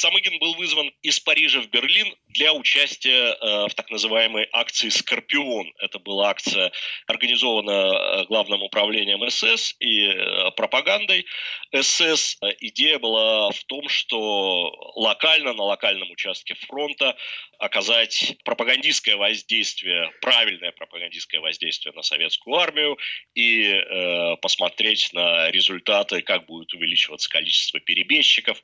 [0.00, 5.72] Самыгин был вызван из Парижа в Берлин для участия э, в так называемой акции «Скорпион».
[5.78, 6.72] Это была акция,
[7.06, 11.26] организованная э, Главным управлением СС и э, пропагандой
[11.74, 12.38] СС.
[12.60, 17.16] Идея была в том, что локально, на локальном участке фронта
[17.60, 22.98] оказать пропагандистское воздействие, правильное пропагандистское воздействие на советскую армию
[23.34, 28.62] и э, посмотреть на результаты, как будет увеличиваться количество перебежчиков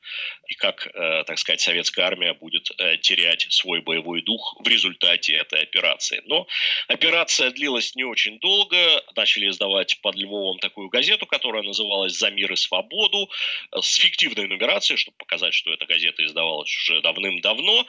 [0.49, 5.35] и как, э, так сказать, советская армия будет э, терять свой боевой дух в результате
[5.35, 6.23] этой операции.
[6.25, 6.47] Но
[6.89, 9.05] операция длилась не очень долго.
[9.15, 13.29] Начали издавать под Львовом такую газету, которая называлась «За мир и свободу»,
[13.73, 17.87] э, с фиктивной нумерацией, чтобы показать, что эта газета издавалась уже давным-давно.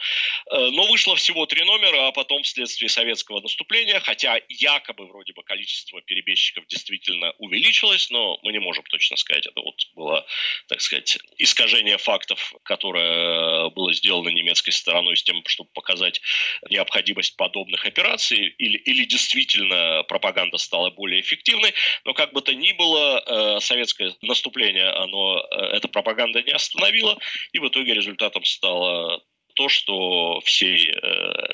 [0.51, 5.43] Э, но вышло всего три номера, а потом вследствие советского наступления, хотя якобы вроде бы
[5.43, 10.25] количество перебежчиков действительно увеличилось, но мы не можем точно сказать, это вот было,
[10.67, 16.19] так сказать, искажение фактов, которое было сделано немецкой стороной с тем, чтобы показать
[16.67, 22.71] необходимость подобных операций, или, или действительно пропаганда стала более эффективной, но как бы то ни
[22.71, 27.19] было, э, советское наступление, оно, э, эта пропаганда не остановила,
[27.51, 29.21] и в итоге результатом стало
[29.57, 30.97] то, что всей э,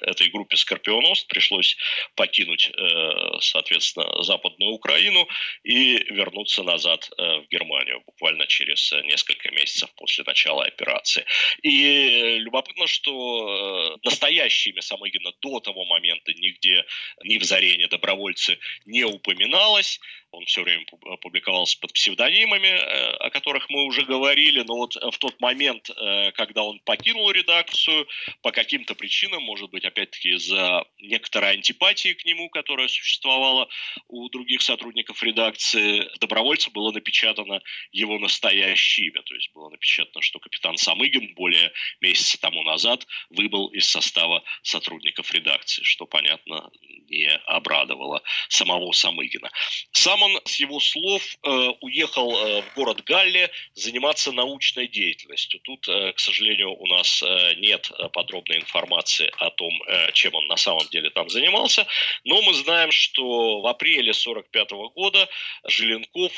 [0.01, 1.77] этой группе «Скорпионост» пришлось
[2.15, 5.25] покинуть, э, соответственно, Западную Украину
[5.63, 11.23] и вернуться назад э, в Германию буквально через несколько месяцев после начала операции.
[11.61, 16.85] И любопытно, что настоящими Самыгина до того момента нигде
[17.23, 20.01] ни в Зарене добровольцы не упоминалось
[20.33, 20.85] он все время
[21.21, 26.31] публиковался под псевдонимами, э, о которых мы уже говорили, но вот в тот момент, э,
[26.31, 28.07] когда он покинул редакцию,
[28.41, 33.69] по каким-то причинам, может быть, опять-таки из-за некоторой антипатии к нему, которая существовала
[34.07, 40.39] у других сотрудников редакции, добровольца было напечатано его настоящее имя, то есть было напечатано, что
[40.39, 46.71] капитан Самыгин более месяца тому назад выбыл из состава сотрудников редакции, что, понятно,
[47.09, 49.51] не обрадовало самого Самыгина.
[49.91, 51.49] Сам он, с его слов, э,
[51.81, 55.59] уехал э, в город Галле заниматься научной деятельностью.
[55.61, 57.23] Тут, э, к сожалению, у нас
[57.57, 59.71] нет подробной информации о том,
[60.13, 61.85] чем он на самом деле там занимался,
[62.23, 65.29] но мы знаем, что в апреле 1945 года
[65.67, 66.31] Желенков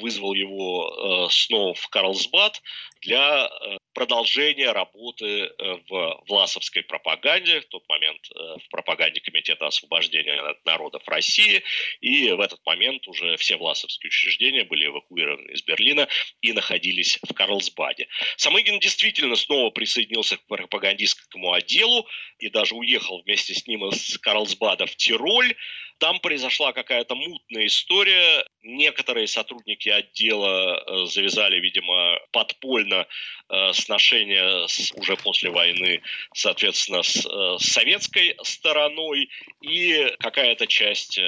[0.00, 2.60] вызвал его снова в Карлсбад
[3.02, 3.50] для
[3.94, 5.50] продолжения работы
[5.88, 11.62] в власовской пропаганде, в тот момент в пропаганде Комитета освобождения народов России,
[12.00, 16.08] и в этот момент уже все власовские учреждения были эвакуированы из Берлина
[16.40, 18.08] и находились в Карлсбаде.
[18.36, 22.06] Самыгин действительно снова присоединился к пропагандистскому отделу
[22.38, 25.54] и даже уехал вместе с ним из Карлсбада в Тироль.
[25.98, 28.44] Там произошла какая-то мутная история.
[28.62, 36.02] Некоторые сотрудники отдела э, завязали, видимо, подпольно э, сношения с, уже после войны,
[36.34, 39.28] соответственно, с, э, с советской стороной.
[39.60, 41.18] И какая-то часть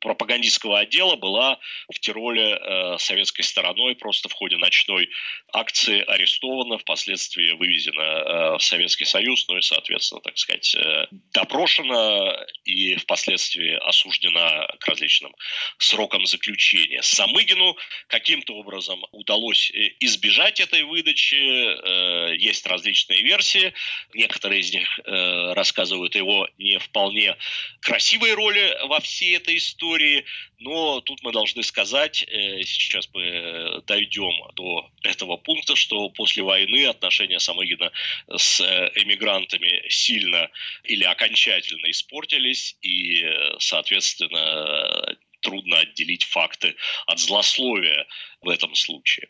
[0.00, 1.58] пропагандистского отдела была
[1.92, 5.08] в Тироле э, советской стороной просто в ходе ночной
[5.52, 12.46] акции арестована, впоследствии вывезена э, в Советский Союз, ну и, соответственно, так сказать, э, допрошена
[12.64, 15.34] и впоследствии осуждена к различным
[15.78, 17.02] срокам заключения.
[17.02, 21.34] Самыгину каким-то образом удалось э, избежать этой выдачи.
[21.34, 23.72] Э, есть различные версии.
[24.14, 27.36] Некоторые из них э, рассказывают его не вполне
[27.80, 30.24] красивой роли во всей этой истории истории,
[30.58, 36.86] но тут мы должны сказать, э, сейчас мы дойдем до этого пункта, что после войны
[36.86, 37.92] отношения Самыгина
[38.36, 40.50] с э, эмигрантами сильно
[40.84, 46.74] или окончательно испортились, и, э, соответственно, трудно отделить факты
[47.06, 48.06] от злословия
[48.40, 49.28] в этом случае.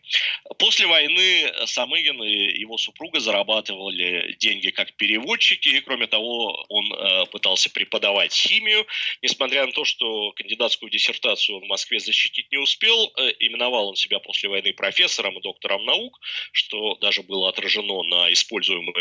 [0.59, 7.27] После войны Самыгин и его супруга зарабатывали деньги как переводчики, и кроме того, он э,
[7.27, 8.87] пытался преподавать химию,
[9.23, 13.97] несмотря на то, что кандидатскую диссертацию он в Москве защитить не успел, э, именовал он
[13.97, 16.19] себя после войны профессором и доктором наук,
[16.53, 18.95] что даже было отражено на используемых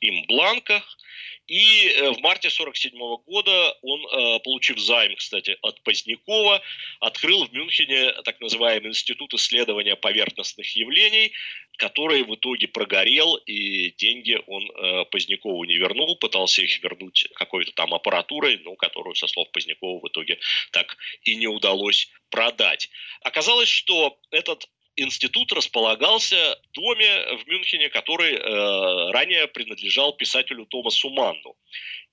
[0.00, 0.98] им бланках,
[1.46, 6.62] и э, в марте 1947 года он, получив займ, кстати, от Позднякова,
[7.00, 11.32] открыл в Мюнхене так называемый институт исследования поверхностных явлений,
[11.76, 17.72] который в итоге прогорел, и деньги он э, Позднякову не вернул, пытался их вернуть какой-то
[17.72, 20.38] там аппаратурой, ну, которую, со слов Позднякова, в итоге
[20.70, 22.90] так и не удалось продать.
[23.22, 31.10] Оказалось, что этот институт располагался в доме в Мюнхене, который э, ранее принадлежал писателю Томасу
[31.10, 31.56] Манну.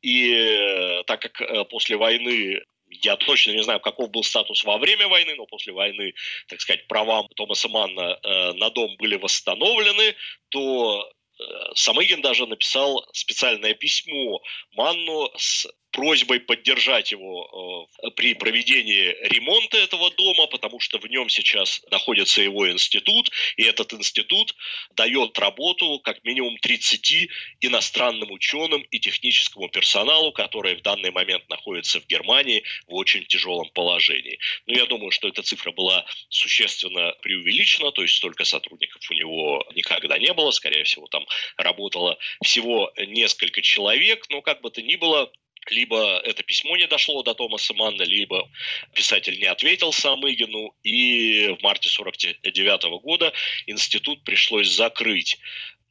[0.02, 2.62] И э, так как э, после войны
[2.92, 6.14] я точно не знаю, каков был статус во время войны, но после войны,
[6.48, 10.16] так сказать, права Томаса Манна э, на дом были восстановлены,
[10.50, 11.44] то э,
[11.76, 20.10] Самыгин даже написал специальное письмо Манну с просьбой поддержать его э, при проведении ремонта этого
[20.12, 24.56] дома, потому что в нем сейчас находится его институт, и этот институт
[24.96, 27.30] дает работу как минимум 30
[27.62, 33.70] иностранным ученым и техническому персоналу, которые в данный момент находятся в Германии в очень тяжелом
[33.70, 34.40] положении.
[34.66, 39.66] Но я думаю, что эта цифра была существенно преувеличена, то есть столько сотрудников у него
[39.76, 41.26] никогда не было, скорее всего, там
[41.58, 45.32] работало всего несколько человек, но как бы то ни было,
[45.70, 48.50] либо это письмо не дошло до Томаса Манна, либо
[48.94, 53.34] писатель не ответил Самыгину, и в марте 1949 года
[53.68, 55.40] институт пришлось закрыть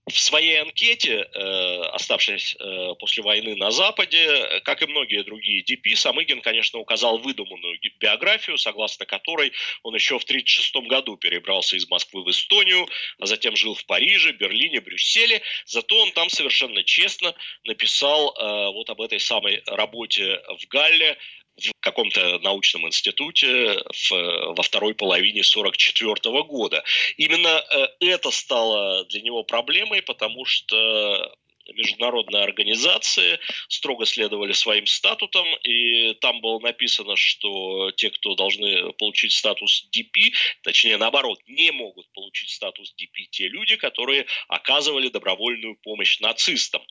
[0.08, 5.96] в своей анкете, э, оставшись э, после войны на Западе, как и многие другие ДП,
[5.96, 12.24] Самыгин, конечно, указал выдуманную биографию, согласно которой он еще в 1936 году перебрался из Москвы
[12.24, 15.42] в Эстонию, а затем жил в Париже, Берлине, Брюсселе.
[15.66, 17.34] Зато он там совершенно честно
[17.64, 21.18] написал э, вот об этой самой работе в Галле,
[21.68, 26.82] в каком-то научном институте в, во второй половине 1944 года.
[27.16, 31.34] Именно э, это стало для него проблемой, потому что
[31.74, 39.32] международные организации строго следовали своим статутам, и там было написано, что те, кто должны получить
[39.32, 46.20] статус DP, точнее наоборот, не могут получить статус DP те люди, которые оказывали добровольную помощь
[46.20, 46.82] нацистам.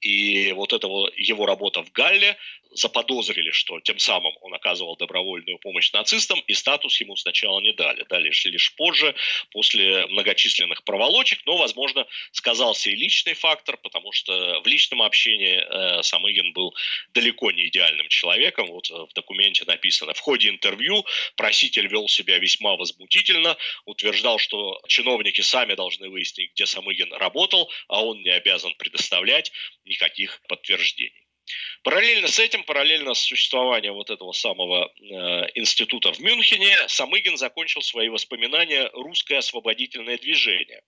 [0.00, 2.36] И вот эта его работа в Галле
[2.72, 4.32] заподозрили, что тем самым
[4.68, 8.04] оказывал добровольную помощь нацистам, и статус ему сначала не дали.
[8.08, 9.14] Дали лишь позже,
[9.50, 16.02] после многочисленных проволочек, но, возможно, сказался и личный фактор, потому что в личном общении э,
[16.02, 16.74] Самыгин был
[17.14, 18.66] далеко не идеальным человеком.
[18.66, 21.04] Вот в документе написано, в ходе интервью
[21.36, 28.04] проситель вел себя весьма возмутительно, утверждал, что чиновники сами должны выяснить, где Самыгин работал, а
[28.04, 29.50] он не обязан предоставлять
[29.84, 31.27] никаких подтверждений.
[31.82, 35.02] Параллельно с этим, параллельно с существованием вот этого самого э,
[35.54, 40.82] института в Мюнхене, Самыгин закончил свои воспоминания «Русское освободительное движение».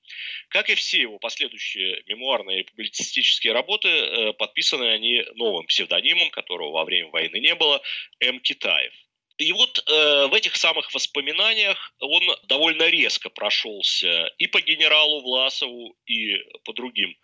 [0.48, 6.72] Как и все его последующие мемуарные и публицистические работы, э, подписаны они новым псевдонимом, которого
[6.72, 7.80] во время войны не было,
[8.20, 8.40] М.
[8.40, 8.92] Китаев.
[9.40, 15.96] И вот э, в этих самых воспоминаниях он довольно резко прошелся и по генералу Власову,
[16.04, 17.16] и по другим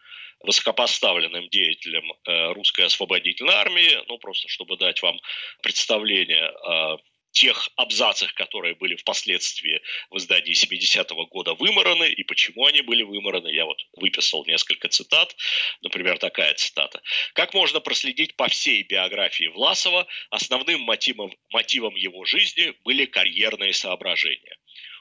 [0.47, 5.21] высокопоставленным деятелем э, русской освободительной армии, ну просто чтобы дать вам
[5.63, 6.97] представление о
[7.37, 13.49] тех абзацах, которые были впоследствии в издании 70-го года вымораны, и почему они были вымораны.
[13.49, 15.37] Я вот выписал несколько цитат.
[15.83, 17.03] Например, такая цитата.
[17.35, 24.57] «Как можно проследить по всей биографии Власова, основным мотивом, мотивом его жизни были карьерные соображения.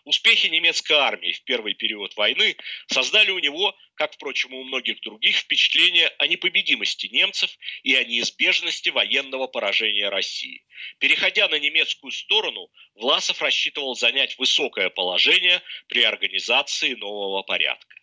[0.06, 5.36] Успехи немецкой армии в первый период войны создали у него, как, впрочем, у многих других,
[5.36, 7.50] впечатление о непобедимости немцев
[7.82, 10.64] и о неизбежности военного поражения России.
[11.00, 17.96] Переходя на немецкую сторону, Власов рассчитывал занять высокое положение при организации нового порядка.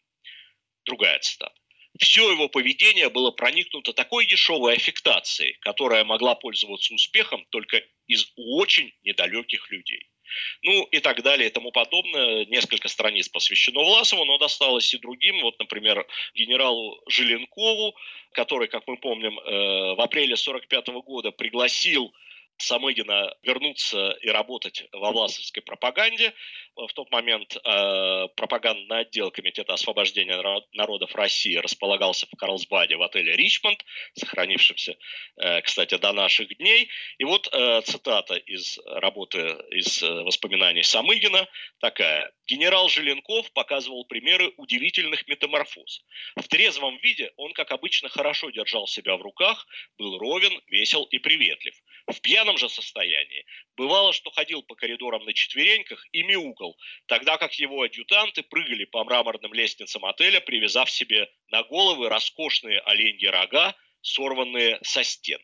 [0.84, 1.55] Другая цитата.
[2.00, 8.92] Все его поведение было проникнуто такой дешевой аффектацией, которая могла пользоваться успехом только из очень
[9.05, 10.09] недалеких людей.
[10.62, 12.44] Ну и так далее и тому подобное.
[12.46, 15.40] Несколько страниц посвящено Власову, но досталось и другим.
[15.42, 17.94] Вот, например, генералу Желенкову,
[18.32, 22.12] который, как мы помним, э, в апреле 1945 года пригласил
[22.59, 26.32] Самыгина вернуться и работать во власовской пропаганде.
[26.76, 30.40] В тот момент э, пропагандный отдел Комитета освобождения
[30.72, 33.84] народов России располагался в Карлсбаде в отеле «Ричмонд»,
[34.14, 34.96] сохранившемся,
[35.36, 36.88] э, кстати, до наших дней.
[37.18, 41.48] И вот э, цитата из работы, из э, воспоминаний Самыгина
[41.80, 42.32] такая.
[42.47, 46.05] «Генерал Желенков показывал примеры удивительных метаморфоз.
[46.36, 49.66] В трезвом виде он, как обычно, хорошо держал себя в руках,
[49.99, 51.74] был ровен, весел и приветлив.
[52.07, 56.76] В пьяном же состоянии бывало, что ходил по коридорам на четвереньках и мяукал,
[57.07, 63.26] тогда как его адъютанты прыгали по мраморным лестницам отеля, привязав себе на головы роскошные оленьи
[63.26, 65.40] рога, сорванные со стен.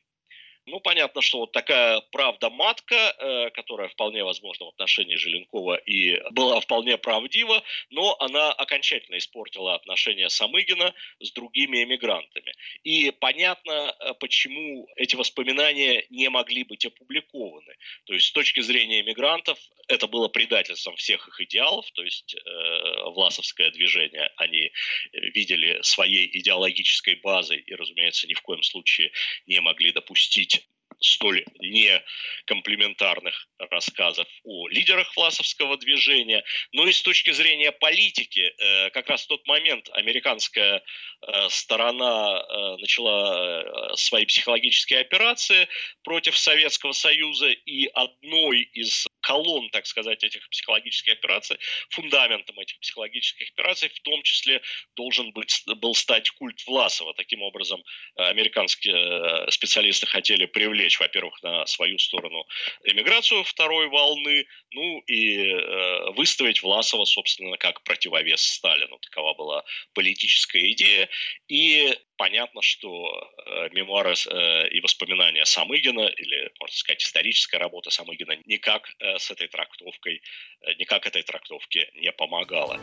[0.69, 6.61] Ну, понятно, что вот такая правда-матка, э, которая вполне возможна в отношении Желенкова и была
[6.61, 12.53] вполне правдива, но она окончательно испортила отношения Самыгина с другими эмигрантами.
[12.85, 17.75] И понятно, э, почему эти воспоминания не могли быть опубликованы.
[18.05, 19.59] То есть с точки зрения эмигрантов
[19.89, 24.71] это было предательством всех их идеалов, то есть э, власовское движение они
[25.13, 29.13] видели своей идеологической базой и, разумеется, ни в коем случае
[29.47, 30.58] не могли допустить
[31.01, 36.45] столь некомплементарных рассказов о лидерах власовского движения.
[36.73, 40.83] Но и с точки зрения политики, э, как раз в тот момент американская
[41.27, 45.69] э, сторона э, начала свои психологические операции
[46.03, 51.59] против Советского Союза, и одной из колонн, так сказать, этих психологических операций,
[51.91, 54.63] фундаментом этих психологических операций в том числе
[54.97, 57.15] должен быть, был стать культ Власова.
[57.15, 57.83] Таким образом,
[58.17, 62.45] американские специалисты хотели привлечь привлечь, во-первых, на свою сторону
[62.85, 68.99] эмиграцию второй волны, ну и э, выставить Власова, собственно, как противовес Сталину.
[68.99, 69.65] Такова была
[69.95, 71.09] политическая идея.
[71.49, 78.39] И понятно, что э, мемуары э, и воспоминания Самыгина, или, можно сказать, историческая работа Самыгина
[78.47, 80.23] никак э, с этой трактовкой,
[80.63, 82.81] э, никак этой трактовке не помогала.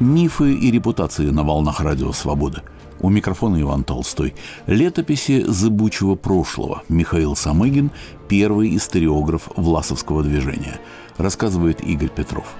[0.00, 2.64] Мифы и репутации на волнах радио «Свобода».
[3.02, 4.34] У микрофона Иван Толстой.
[4.66, 6.82] Летописи зыбучего прошлого.
[6.88, 7.90] Михаил Самыгин–
[8.28, 10.80] первый историограф власовского движения.
[11.18, 12.54] Рассказывает Игорь Петров.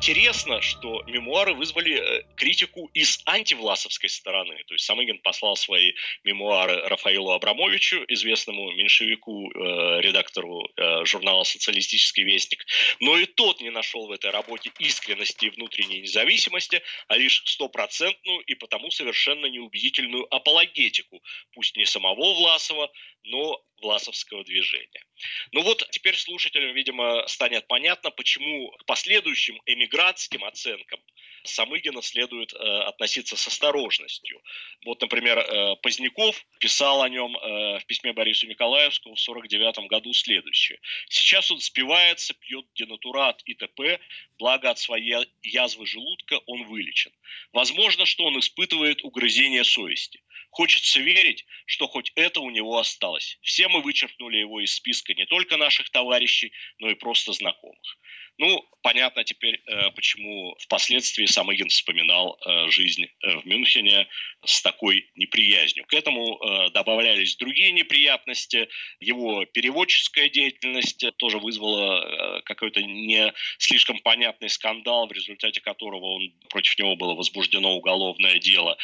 [0.00, 4.56] Интересно, что мемуары вызвали э, критику из антивласовской стороны.
[4.66, 5.92] То есть Самыгин послал свои
[6.24, 12.64] мемуары Рафаилу Абрамовичу, известному меньшевику, э, редактору э, журнала «Социалистический вестник».
[13.00, 18.40] Но и тот не нашел в этой работе искренности и внутренней независимости, а лишь стопроцентную
[18.40, 21.22] и потому совершенно неубедительную апологетику,
[21.52, 22.90] пусть не самого Власова,
[23.24, 25.04] но власовского движения.
[25.52, 31.00] Ну вот теперь слушателям, видимо, станет понятно, почему к последующим эмигрантским оценкам
[31.44, 34.42] Самыгина следует э, относиться с осторожностью.
[34.84, 40.12] Вот, например, э, Поздняков писал о нем э, в письме Борису Николаевскому в 1949 году
[40.12, 40.78] следующее.
[41.08, 44.00] «Сейчас он спивается, пьет денатурат и т.п.,
[44.40, 47.12] благо от своей язвы желудка он вылечен.
[47.52, 50.20] Возможно, что он испытывает угрызение совести.
[50.50, 53.38] Хочется верить, что хоть это у него осталось.
[53.42, 57.98] Все мы вычеркнули его из списка не только наших товарищей, но и просто знакомых.
[58.40, 64.08] Ну, понятно теперь, э, почему впоследствии Самыгин вспоминал э, жизнь э, в Мюнхене
[64.46, 65.84] с такой неприязнью.
[65.84, 66.40] К этому
[66.72, 68.70] добавлялись другие неприятности.
[68.98, 76.78] Его переводческая деятельность тоже вызвала какой-то не слишком понятный скандал, в результате которого он, против
[76.78, 78.78] него было возбуждено уголовное дело.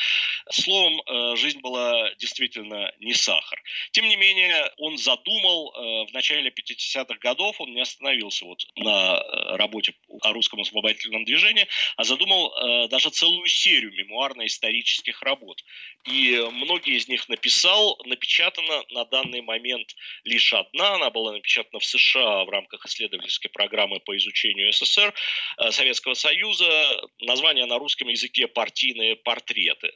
[0.51, 1.01] Словом,
[1.39, 3.63] жизнь была действительно не сахар.
[3.93, 5.73] Тем не менее, он задумал
[6.07, 9.23] в начале 50-х годов, он не остановился вот на
[9.57, 11.67] работе о русском освободительном движении,
[11.97, 15.63] а задумал э, даже целую серию мемуарно-исторических работ.
[16.05, 19.95] И многие из них написал, напечатана на данный момент
[20.25, 25.15] лишь одна, она была напечатана в США в рамках исследовательской программы по изучению СССР,
[25.59, 29.93] э, Советского Союза, название на русском языке «Партийные портреты».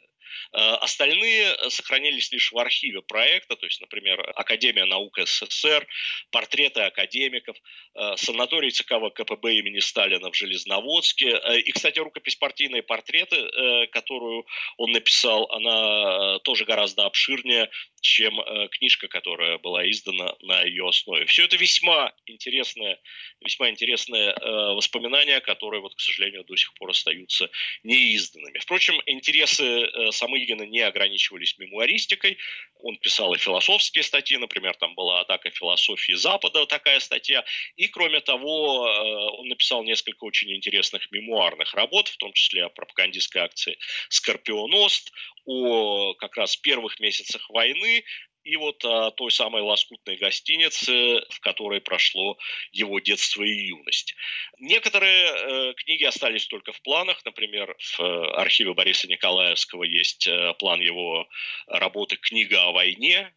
[0.52, 5.86] Э, остальные сохранились лишь в архиве проекта, то есть, например, Академия наук СССР,
[6.30, 7.56] портреты академиков,
[7.94, 11.40] э, санаторий ЦК КПБ имени Сталина в Железноводске.
[11.64, 13.50] И, кстати, рукопись «Партийные портреты»,
[13.92, 17.70] которую он написал, она тоже гораздо обширнее,
[18.00, 18.40] чем
[18.70, 21.26] книжка, которая была издана на ее основе.
[21.26, 22.98] Все это весьма интересное,
[23.40, 24.34] весьма интересное
[24.74, 27.50] воспоминания, которые, вот, к сожалению, до сих пор остаются
[27.82, 28.58] неизданными.
[28.58, 32.38] Впрочем, интересы э, Самыгина не ограничивались мемуаристикой.
[32.82, 37.44] Он писал и философские статьи, например, там была «Атака философии Запада», такая статья.
[37.76, 42.68] И, кроме того, э, он написал несколько очень интересных мемуарных работ, в том числе о
[42.68, 43.78] пропагандистской акции
[44.08, 45.12] «Скорпионост»,
[45.44, 48.04] о как раз первых месяцах войны,
[48.50, 52.36] и вот о той самой лоскутной гостинице, в которой прошло
[52.72, 54.14] его детство и юность.
[54.58, 57.24] Некоторые э, книги остались только в планах.
[57.24, 61.28] Например, в э, архиве Бориса Николаевского есть э, план его
[61.68, 63.32] работы «Книга о войне»,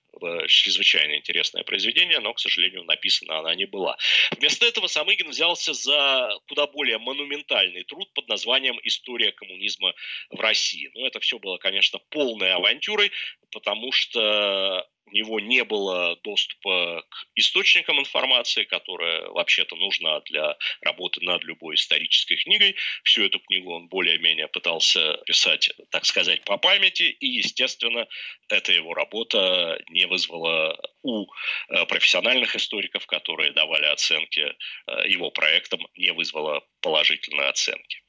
[0.48, 3.98] чрезвычайно интересное произведение, но, к сожалению, написана она не была.
[4.38, 9.94] Вместо этого Самыгин взялся за куда более монументальный труд под названием «История коммунизма
[10.30, 10.92] в России».
[10.94, 13.12] Но это все было, конечно, полной авантюрой,
[13.54, 21.22] потому что у него не было доступа к источникам информации, которая вообще-то нужна для работы
[21.22, 22.76] над любой исторической книгой.
[23.04, 28.08] Всю эту книгу он более-менее пытался писать, так сказать, по памяти, и, естественно,
[28.50, 34.42] эта его работа не вызвала у э, профессиональных историков, которые давали оценки
[34.88, 38.03] э, его проектам, не вызвала положительной оценки.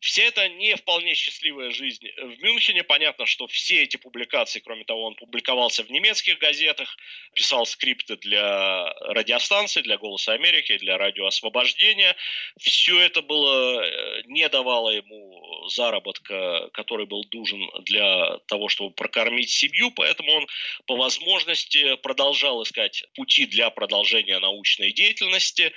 [0.00, 2.84] Вся эта не вполне счастливая жизнь в Мюнхене.
[2.84, 6.96] Понятно, что все эти публикации, кроме того, он публиковался в немецких газетах,
[7.34, 12.14] писал скрипты для радиостанций, для «Голоса Америки», для «Радио Освобождения».
[12.60, 19.50] Все это было, э, не давало ему заработка, который был нужен для того, чтобы прокормить
[19.50, 20.46] семью, поэтому он
[20.86, 25.72] по возможности продолжал искать пути для продолжения научной деятельности.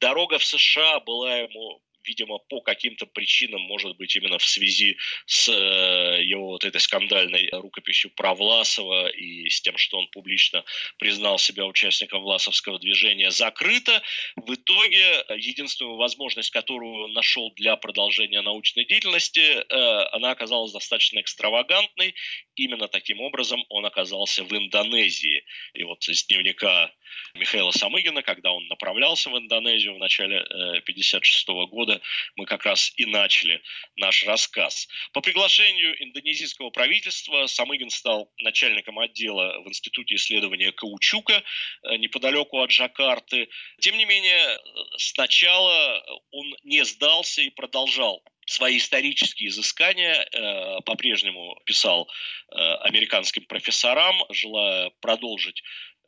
[0.00, 4.96] Дорога в США была ему видимо, по каким-то причинам, может быть, именно в связи
[5.26, 10.64] с э, его вот этой скандальной рукописью про Власова и с тем, что он публично
[10.98, 14.02] признал себя участником Власовского движения, закрыто.
[14.36, 22.14] В итоге единственную возможность, которую нашел для продолжения научной деятельности, э, она оказалась достаточно экстравагантной.
[22.60, 25.44] Именно таким образом он оказался в Индонезии.
[25.72, 26.92] И вот из дневника
[27.32, 32.02] Михаила Самыгина, когда он направлялся в Индонезию в начале 1956 э, года,
[32.36, 33.62] мы как раз и начали
[33.96, 34.88] наш рассказ.
[35.14, 41.42] По приглашению индонезийского правительства Самыгин стал начальником отдела в Институте исследования каучука
[41.82, 43.48] э, неподалеку от Джакарты.
[43.80, 44.58] Тем не менее,
[44.98, 52.08] сначала он не сдался и продолжал свои исторические изыскания э, по-прежнему писал
[52.50, 55.62] э, американским профессорам, желая продолжить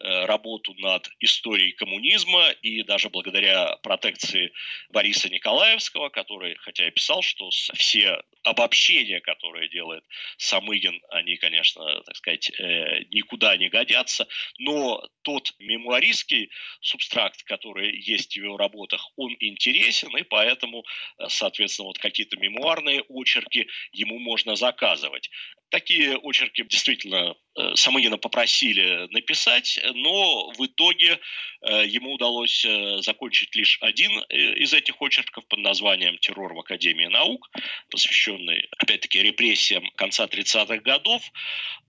[0.05, 4.53] Э, работу над историей коммунизма и даже благодаря протекции
[4.91, 10.05] Бориса Николаевского, который, хотя и писал, что все обобщения, которые делает
[10.37, 14.27] Самыгин, они, конечно, так сказать, э, никуда не годятся,
[14.59, 20.85] но тот мемуаристский субстракт, который есть в его работах, он интересен, и поэтому,
[21.19, 25.31] э, соответственно, вот какие-то мемуарные очерки ему можно заказывать.
[25.71, 31.19] Такие очерки действительно э, Самыгина попросили написать, но в итоге
[31.63, 32.67] ему удалось
[33.05, 37.49] закончить лишь один из этих очерков под названием «Террор в Академии наук»,
[38.33, 41.23] посвященный, опять-таки, репрессиям конца 30-х годов.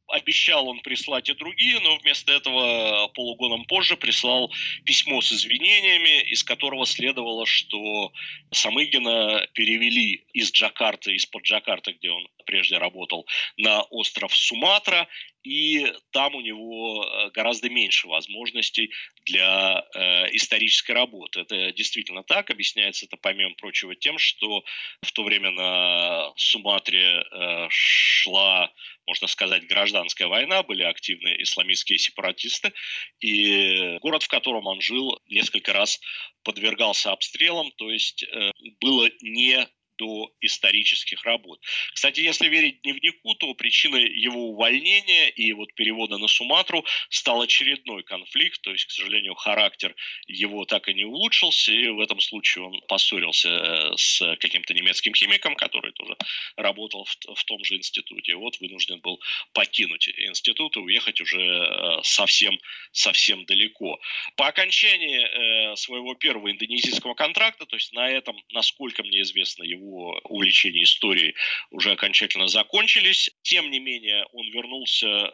[0.08, 4.52] Обещал он прислать и другие, но вместо этого полугодом позже прислал
[4.86, 8.12] письмо с извинениями, из которого следовало, что
[8.52, 13.28] Самыгина перевели из Джакарты, из-под Джакарты, где он прежде работал,
[13.58, 15.08] на остров Суматра,
[15.44, 18.92] и там у него э, гораздо меньше возможностей
[19.26, 21.42] для э, исторической работы.
[21.42, 22.50] Это действительно так.
[22.50, 24.64] Объясняется это, помимо прочего, тем, что
[25.02, 28.72] в то время на Суматре э, шла,
[29.06, 32.72] можно сказать, гражданская война, были активны исламистские сепаратисты,
[33.20, 36.00] и город, в котором он жил, несколько раз
[36.44, 39.68] подвергался обстрелам, то есть э, было не
[40.04, 41.60] до исторических работ.
[41.94, 48.04] Кстати, если верить дневнику, то причиной его увольнения и вот перевода на Суматру стал очередной
[48.04, 49.96] конфликт, то есть, к сожалению, характер
[50.28, 55.14] его так и не улучшился, и в этом случае он поссорился э, с каким-то немецким
[55.14, 56.18] химиком, который тоже
[56.58, 59.22] работал в, в том же институте, и вот вынужден был
[59.54, 62.60] покинуть институт и уехать уже э, совсем,
[62.92, 64.00] совсем далеко.
[64.36, 69.93] По окончании э, своего первого индонезийского контракта, то есть на этом, насколько мне известно, его
[69.94, 71.36] его увлечения историей
[71.72, 73.30] уже окончательно закончились.
[73.44, 75.32] Тем не менее, он вернулся э,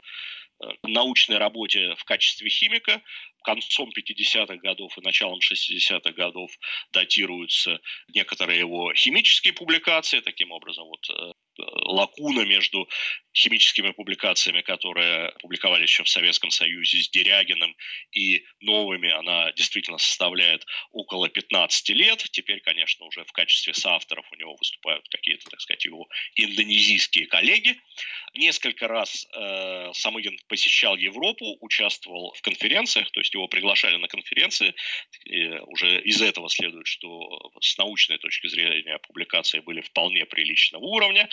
[0.81, 3.01] к научной работе в качестве химика.
[3.43, 6.51] Концом 50-х годов и началом 60-х годов
[6.91, 7.79] датируются
[8.13, 10.19] некоторые его химические публикации.
[10.19, 11.31] Таким образом, вот э,
[11.85, 12.87] лакуна между
[13.33, 17.75] химическими публикациями, которые публиковались еще в Советском Союзе с Дерягиным
[18.11, 22.25] и новыми, она действительно составляет около 15 лет.
[22.31, 27.79] Теперь, конечно, уже в качестве соавторов у него выступают какие-то, так сказать, его индонезийские коллеги.
[28.33, 34.73] Несколько раз э, Самыгин посещал Европу, участвовал в конференциях, то есть его приглашали на конференции.
[35.25, 41.29] И уже из этого следует, что с научной точки зрения публикации были вполне приличного уровня.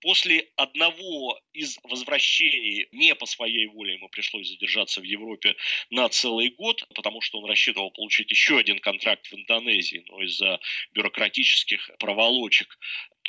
[0.00, 5.56] После одного из возвращений не по своей воле ему пришлось задержаться в Европе
[5.90, 10.60] на целый год, потому что он рассчитывал получить еще один контракт в Индонезии, но из-за
[10.92, 12.78] бюрократических проволочек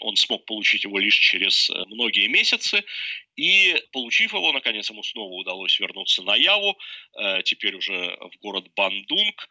[0.01, 2.83] он смог получить его лишь через э, многие месяцы,
[3.35, 6.77] и получив его, наконец, ему снова удалось вернуться на Яву,
[7.17, 9.47] э, теперь уже в город Бандунг,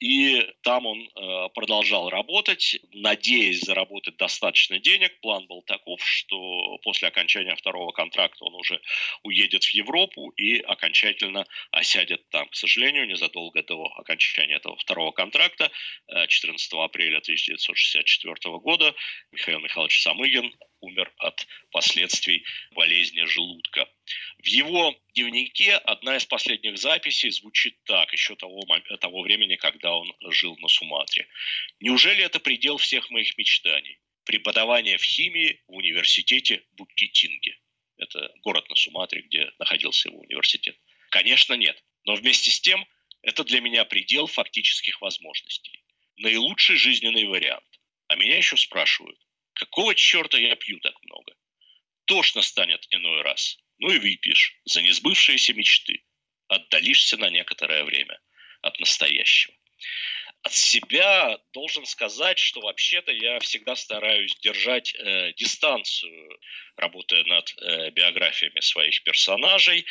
[0.00, 5.18] и там он э, продолжал работать, надеясь заработать достаточно денег.
[5.20, 8.80] План был таков, что после окончания второго контракта он уже
[9.24, 12.48] уедет в Европу и окончательно осядет там.
[12.48, 15.70] К сожалению, незадолго до окончания этого второго контракта,
[16.28, 18.94] 14 э, апреля 1964 года,
[19.32, 23.88] Михаил Михайлович Самыгин умер от последствий болезни желудка.
[24.38, 28.62] В его дневнике одна из последних записей звучит так, еще того,
[29.00, 31.26] того времени, когда он жил на Суматре.
[31.80, 33.98] «Неужели это предел всех моих мечтаний?
[34.24, 37.58] Преподавание в химии в университете Буккетинге».
[37.96, 40.76] Это город на Суматре, где находился его университет.
[41.10, 41.82] Конечно, нет.
[42.04, 42.86] Но вместе с тем,
[43.22, 45.82] это для меня предел фактических возможностей.
[46.16, 47.64] Наилучший жизненный вариант.
[48.06, 49.18] А меня еще спрашивают,
[49.58, 51.34] какого черта я пью так много?
[52.06, 53.58] Тошно станет иной раз.
[53.78, 56.04] Ну и выпьешь за несбывшиеся мечты.
[56.48, 58.18] Отдалишься на некоторое время
[58.62, 59.54] от настоящего.
[60.42, 66.38] От себя должен сказать, что вообще-то я всегда стараюсь держать э, дистанцию,
[66.76, 69.84] работая над э, биографиями своих персонажей.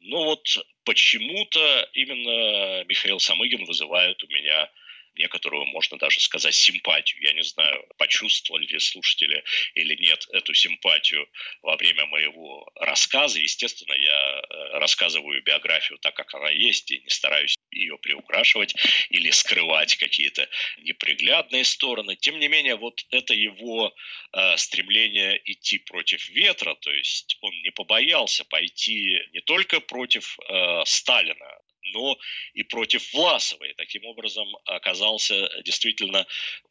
[0.00, 0.46] Но вот
[0.84, 4.70] почему-то именно Михаил Самыгин вызывает у меня
[5.16, 7.22] некоторую, можно даже сказать, симпатию.
[7.22, 9.42] Я не знаю, почувствовали ли слушатели
[9.74, 11.28] или нет эту симпатию
[11.62, 13.38] во время моего рассказа.
[13.38, 18.74] Естественно, я э, рассказываю биографию так, как она есть, и не стараюсь ее приукрашивать
[19.10, 20.48] или скрывать какие-то
[20.78, 22.16] неприглядные стороны.
[22.16, 23.94] Тем не менее, вот это его
[24.32, 30.82] э, стремление идти против ветра, то есть он не побоялся пойти не только против э,
[30.84, 31.53] Сталина,
[31.94, 32.18] но
[32.52, 33.74] и против Власовой.
[33.74, 36.26] Таким образом, оказался действительно,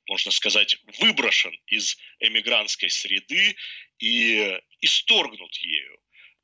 [0.08, 3.56] можно сказать, выброшен из эмигрантской среды
[4.00, 5.98] и исторгнут ею.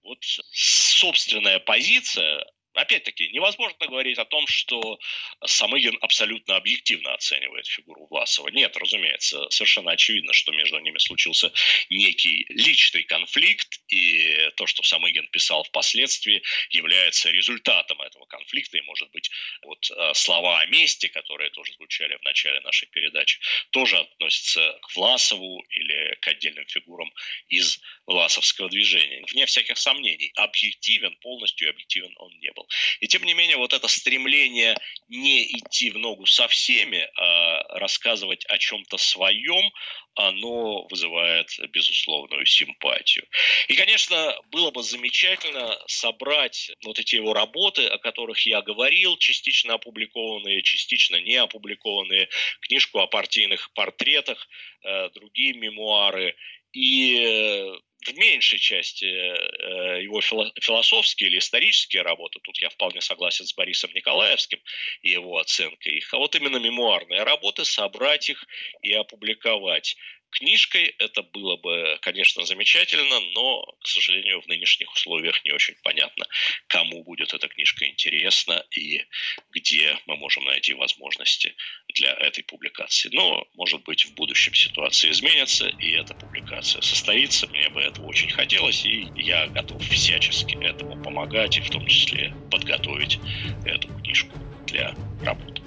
[0.04, 2.46] Вот собственная позиция
[2.80, 5.00] Опять-таки, невозможно говорить о том, что
[5.46, 8.48] Самыгин абсолютно объективно оценивает фигуру Власова.
[8.48, 11.52] Нет, разумеется, совершенно очевидно, что между ними случился
[11.90, 19.12] некий личный конфликт, и то, что Самыгин писал впоследствии, является результатом этого конфликта, и, может
[19.12, 19.30] быть,
[19.64, 24.96] вот э, слова о мести, которые тоже звучали в начале нашей передачи, тоже относятся к
[24.96, 27.12] Власову или к отдельным фигурам
[27.50, 29.26] из Власовского движения.
[29.32, 32.69] Вне всяких сомнений, объективен, полностью объективен он не был.
[33.00, 34.76] И тем не менее, вот это стремление
[35.08, 39.72] не идти в ногу со всеми, а рассказывать о чем-то своем,
[40.16, 43.26] оно вызывает безусловную симпатию.
[43.68, 49.76] И, конечно, было бы замечательно собрать вот эти его работы, о которых я говорил, частично
[49.76, 52.28] опубликованные, частично не опубликованные,
[52.62, 54.48] книжку о партийных портретах,
[54.84, 56.36] э, другие мемуары,
[56.74, 57.72] и
[58.06, 63.92] в меньшей части э, его философские или исторические работы, тут я вполне согласен с Борисом
[63.94, 64.60] Николаевским
[65.02, 68.46] и его оценкой их, а вот именно мемуарные работы, собрать их
[68.82, 69.98] и опубликовать
[70.32, 70.96] книжкой.
[71.00, 76.26] Это было бы, конечно, замечательно, но, к сожалению, в нынешних условиях не очень понятно,
[76.68, 79.06] кому будет эта книжка интересна и
[79.52, 81.56] где мы можем найти возможности
[81.96, 83.10] для этой публикации.
[83.14, 87.48] Но, может быть, в будущем ситуация изменится, и эта публикация состоится.
[87.48, 92.34] Мне бы этого очень хотелось, и я готов всячески этому помогать, и в том числе
[92.52, 93.20] подготовить
[93.66, 95.62] эту книжку для работы.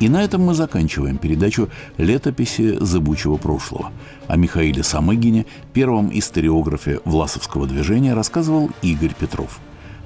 [0.00, 3.90] И на этом мы заканчиваем передачу «Летописи зыбучего прошлого».
[4.28, 9.58] О Михаиле Самыгине, первом историографе Власовского движения, рассказывал Игорь Петров.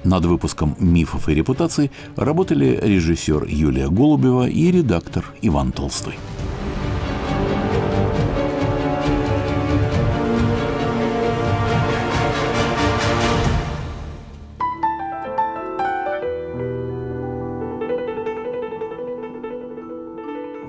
[0.03, 6.15] Над выпуском «Мифов и репутаций» работали режиссер Юлия Голубева и редактор Иван Толстой.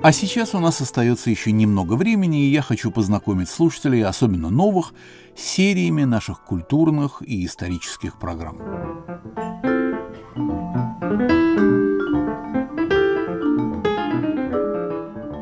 [0.05, 4.93] А сейчас у нас остается еще немного времени, и я хочу познакомить слушателей, особенно новых,
[5.35, 8.59] с сериями наших культурных и исторических программ.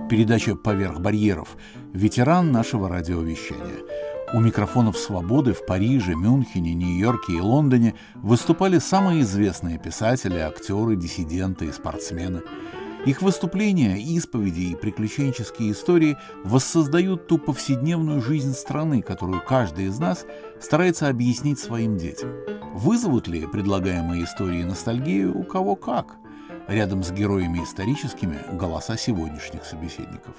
[0.08, 1.56] Передача «Поверх барьеров»–
[1.92, 3.80] ветеран нашего радиовещания.
[4.32, 11.64] У микрофонов «Свободы» в Париже, Мюнхене, Нью-Йорке и Лондоне выступали самые известные писатели, актеры, диссиденты
[11.64, 12.42] и спортсмены–
[13.05, 20.24] их выступления, исповеди и приключенческие истории воссоздают ту повседневную жизнь страны, которую каждый из нас
[20.61, 22.30] старается объяснить своим детям.
[22.74, 26.16] Вызовут ли предлагаемые истории ностальгию у кого как?
[26.68, 30.36] Рядом с героями историческими голоса сегодняшних собеседников.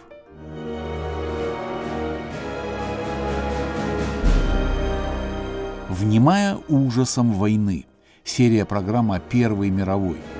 [5.90, 7.86] Внимая ужасом войны.
[8.24, 10.18] Серия программа Первой мировой–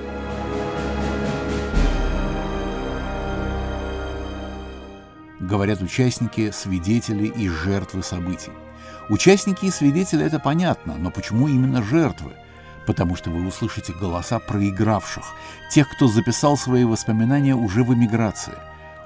[5.48, 8.52] говорят участники, свидетели и жертвы событий.
[9.10, 12.32] Участники и свидетели– это понятно, но почему именно жертвы?
[12.88, 15.24] Потому что вы услышите голоса проигравших,
[15.70, 18.54] тех, кто записал свои воспоминания уже в эмиграции.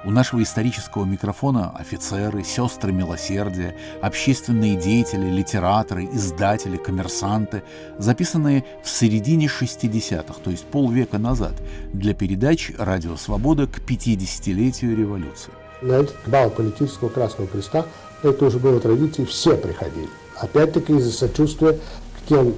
[0.06, 7.64] У нашего исторического микрофона офицеры, сестры милосердия, общественные деятели, литераторы, издатели, коммерсанты,
[7.98, 11.56] записанные в середине 60-х, то есть полвека назад,
[11.92, 15.52] для передач «Радио Свобода» к 50-летию революции.
[15.82, 17.86] На этот бал политического Красного Креста,
[18.24, 20.10] это уже было традицией, все приходили.
[20.40, 22.54] Опять-таки из-за сочувствия к тем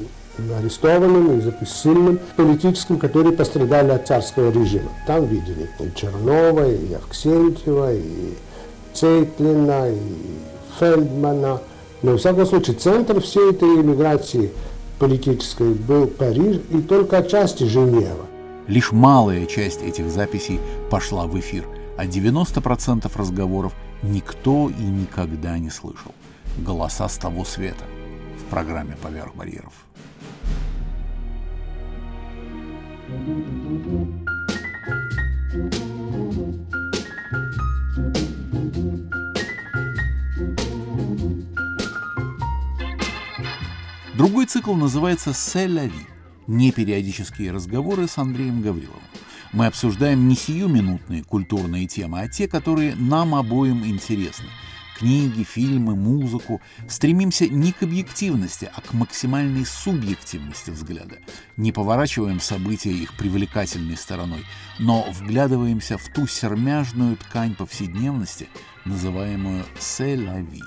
[0.58, 4.90] арестованным, из-за сильным политическим, которые пострадали от царского режима.
[5.06, 8.34] Там видели и Чернова, и Авксентьева, и
[8.94, 10.00] Цейтлина, и
[10.80, 11.62] Фельдмана.
[12.02, 14.52] Но, во всяком случае, центр всей этой иммиграции
[14.98, 18.26] политической был Париж и только отчасти Женева.
[18.68, 21.66] Лишь малая часть этих записей пошла в эфир–
[22.00, 26.16] а 90% разговоров никто и никогда не слышал.
[26.58, 27.84] Голоса с того света
[28.38, 29.74] в программе «Поверх барьеров».
[44.14, 46.08] Другой цикл называется «Селяви»–
[46.48, 49.02] непериодические разговоры с Андреем Гавриловым.
[49.52, 54.46] Мы обсуждаем не сиюминутные культурные темы, а те, которые нам обоим интересны.
[54.98, 56.62] Книги, фильмы, музыку.
[56.90, 61.20] Стремимся не к объективности, а к максимальной субъективности взгляда.
[61.56, 64.46] Не поворачиваем события их привлекательной стороной,
[64.78, 68.50] но вглядываемся в ту сермяжную ткань повседневности,
[68.84, 70.62] называемую «селяви».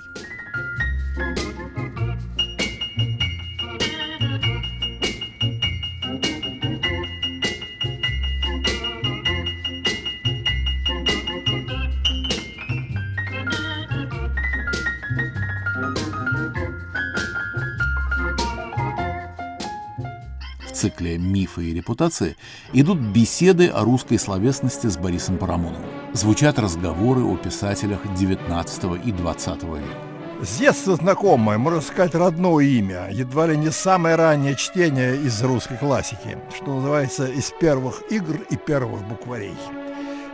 [20.82, 22.36] Цикле «Мифы и репутации»
[22.72, 25.86] идут беседы о русской словесности с Борисом Парамоновым.
[26.12, 29.96] Звучат разговоры о писателях XIX и XX века.
[30.42, 35.76] С детства знакомое, можно сказать, родное имя, едва ли не самое раннее чтение из русской
[35.76, 39.54] классики, что называется из первых игр и первых букварей.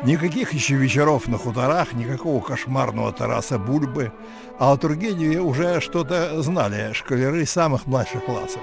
[0.05, 4.13] Никаких еще вечеров на хуторах, никакого кошмарного Тараса Бульбы,
[4.59, 8.63] а о Тургеневе уже что-то знали школяры самых младших классов.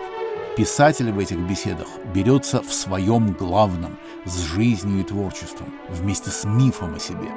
[0.56, 6.96] Писатель в этих беседах берется в своем главном, с жизнью и творчеством, вместе с мифом
[6.96, 7.30] о себе.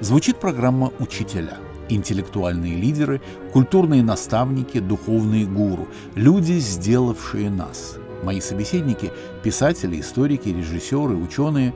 [0.00, 3.20] Звучит программа «Учителя» интеллектуальные лидеры,
[3.52, 7.96] культурные наставники, духовные гуру, люди, сделавшие нас.
[8.22, 9.12] Мои собеседники–
[9.42, 11.74] писатели, историки, режиссеры, ученые.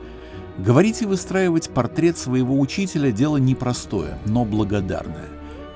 [0.57, 5.27] Говорить и выстраивать портрет своего учителя– дело непростое, но благодарное.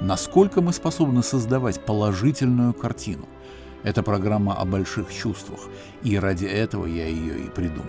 [0.02, 3.28] Насколько мы способны создавать положительную картину?
[3.84, 5.60] Это программа о больших чувствах,
[6.04, 7.86] и ради этого я ее и придумал.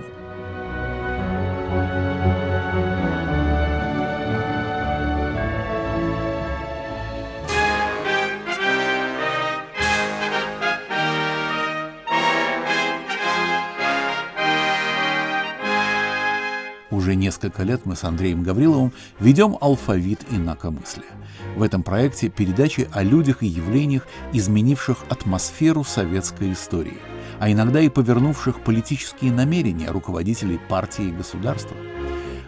[17.05, 18.91] Уже несколько лет мы с Андреем Гавриловым
[19.21, 21.11] ведем алфавит инакомыслия.
[21.55, 26.97] В этом проекте передачи о людях и явлениях, изменивших атмосферу советской истории,
[27.41, 31.77] а иногда и повернувших политические намерения руководителей партии и государства.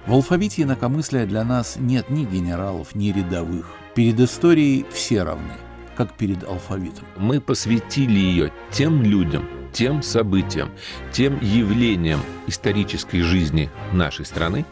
[0.07, 3.75] В алфавите инакомыслия для нас нет ни генералов, ни рядовых.
[3.95, 5.53] Перед историей все равны,
[5.97, 7.05] как перед алфавитом.
[7.17, 10.71] Мы посвятили ее тем людям, тем событиям,
[11.13, 14.65] тем явлениям исторической жизни нашей страны,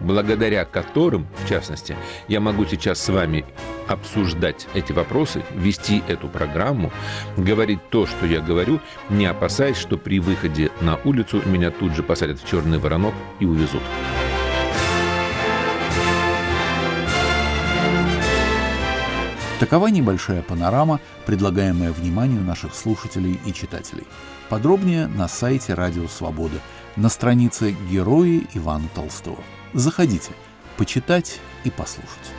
[0.00, 1.96] благодаря которым, в частности,
[2.28, 3.44] я могу сейчас с вами
[3.86, 6.90] обсуждать эти вопросы, вести эту программу,
[7.36, 12.02] говорить то, что я говорю, не опасаясь, что при выходе на улицу меня тут же
[12.02, 13.82] посадят в черный воронок и увезут.
[19.58, 24.04] Такова небольшая панорама, предлагаемая вниманию наших слушателей и читателей.
[24.50, 26.60] Подробнее на сайте Радио Свобода,
[26.96, 29.38] на странице «Герои Ивана Толстого».
[29.72, 30.32] Заходите,
[30.76, 32.34] почитать и послушать.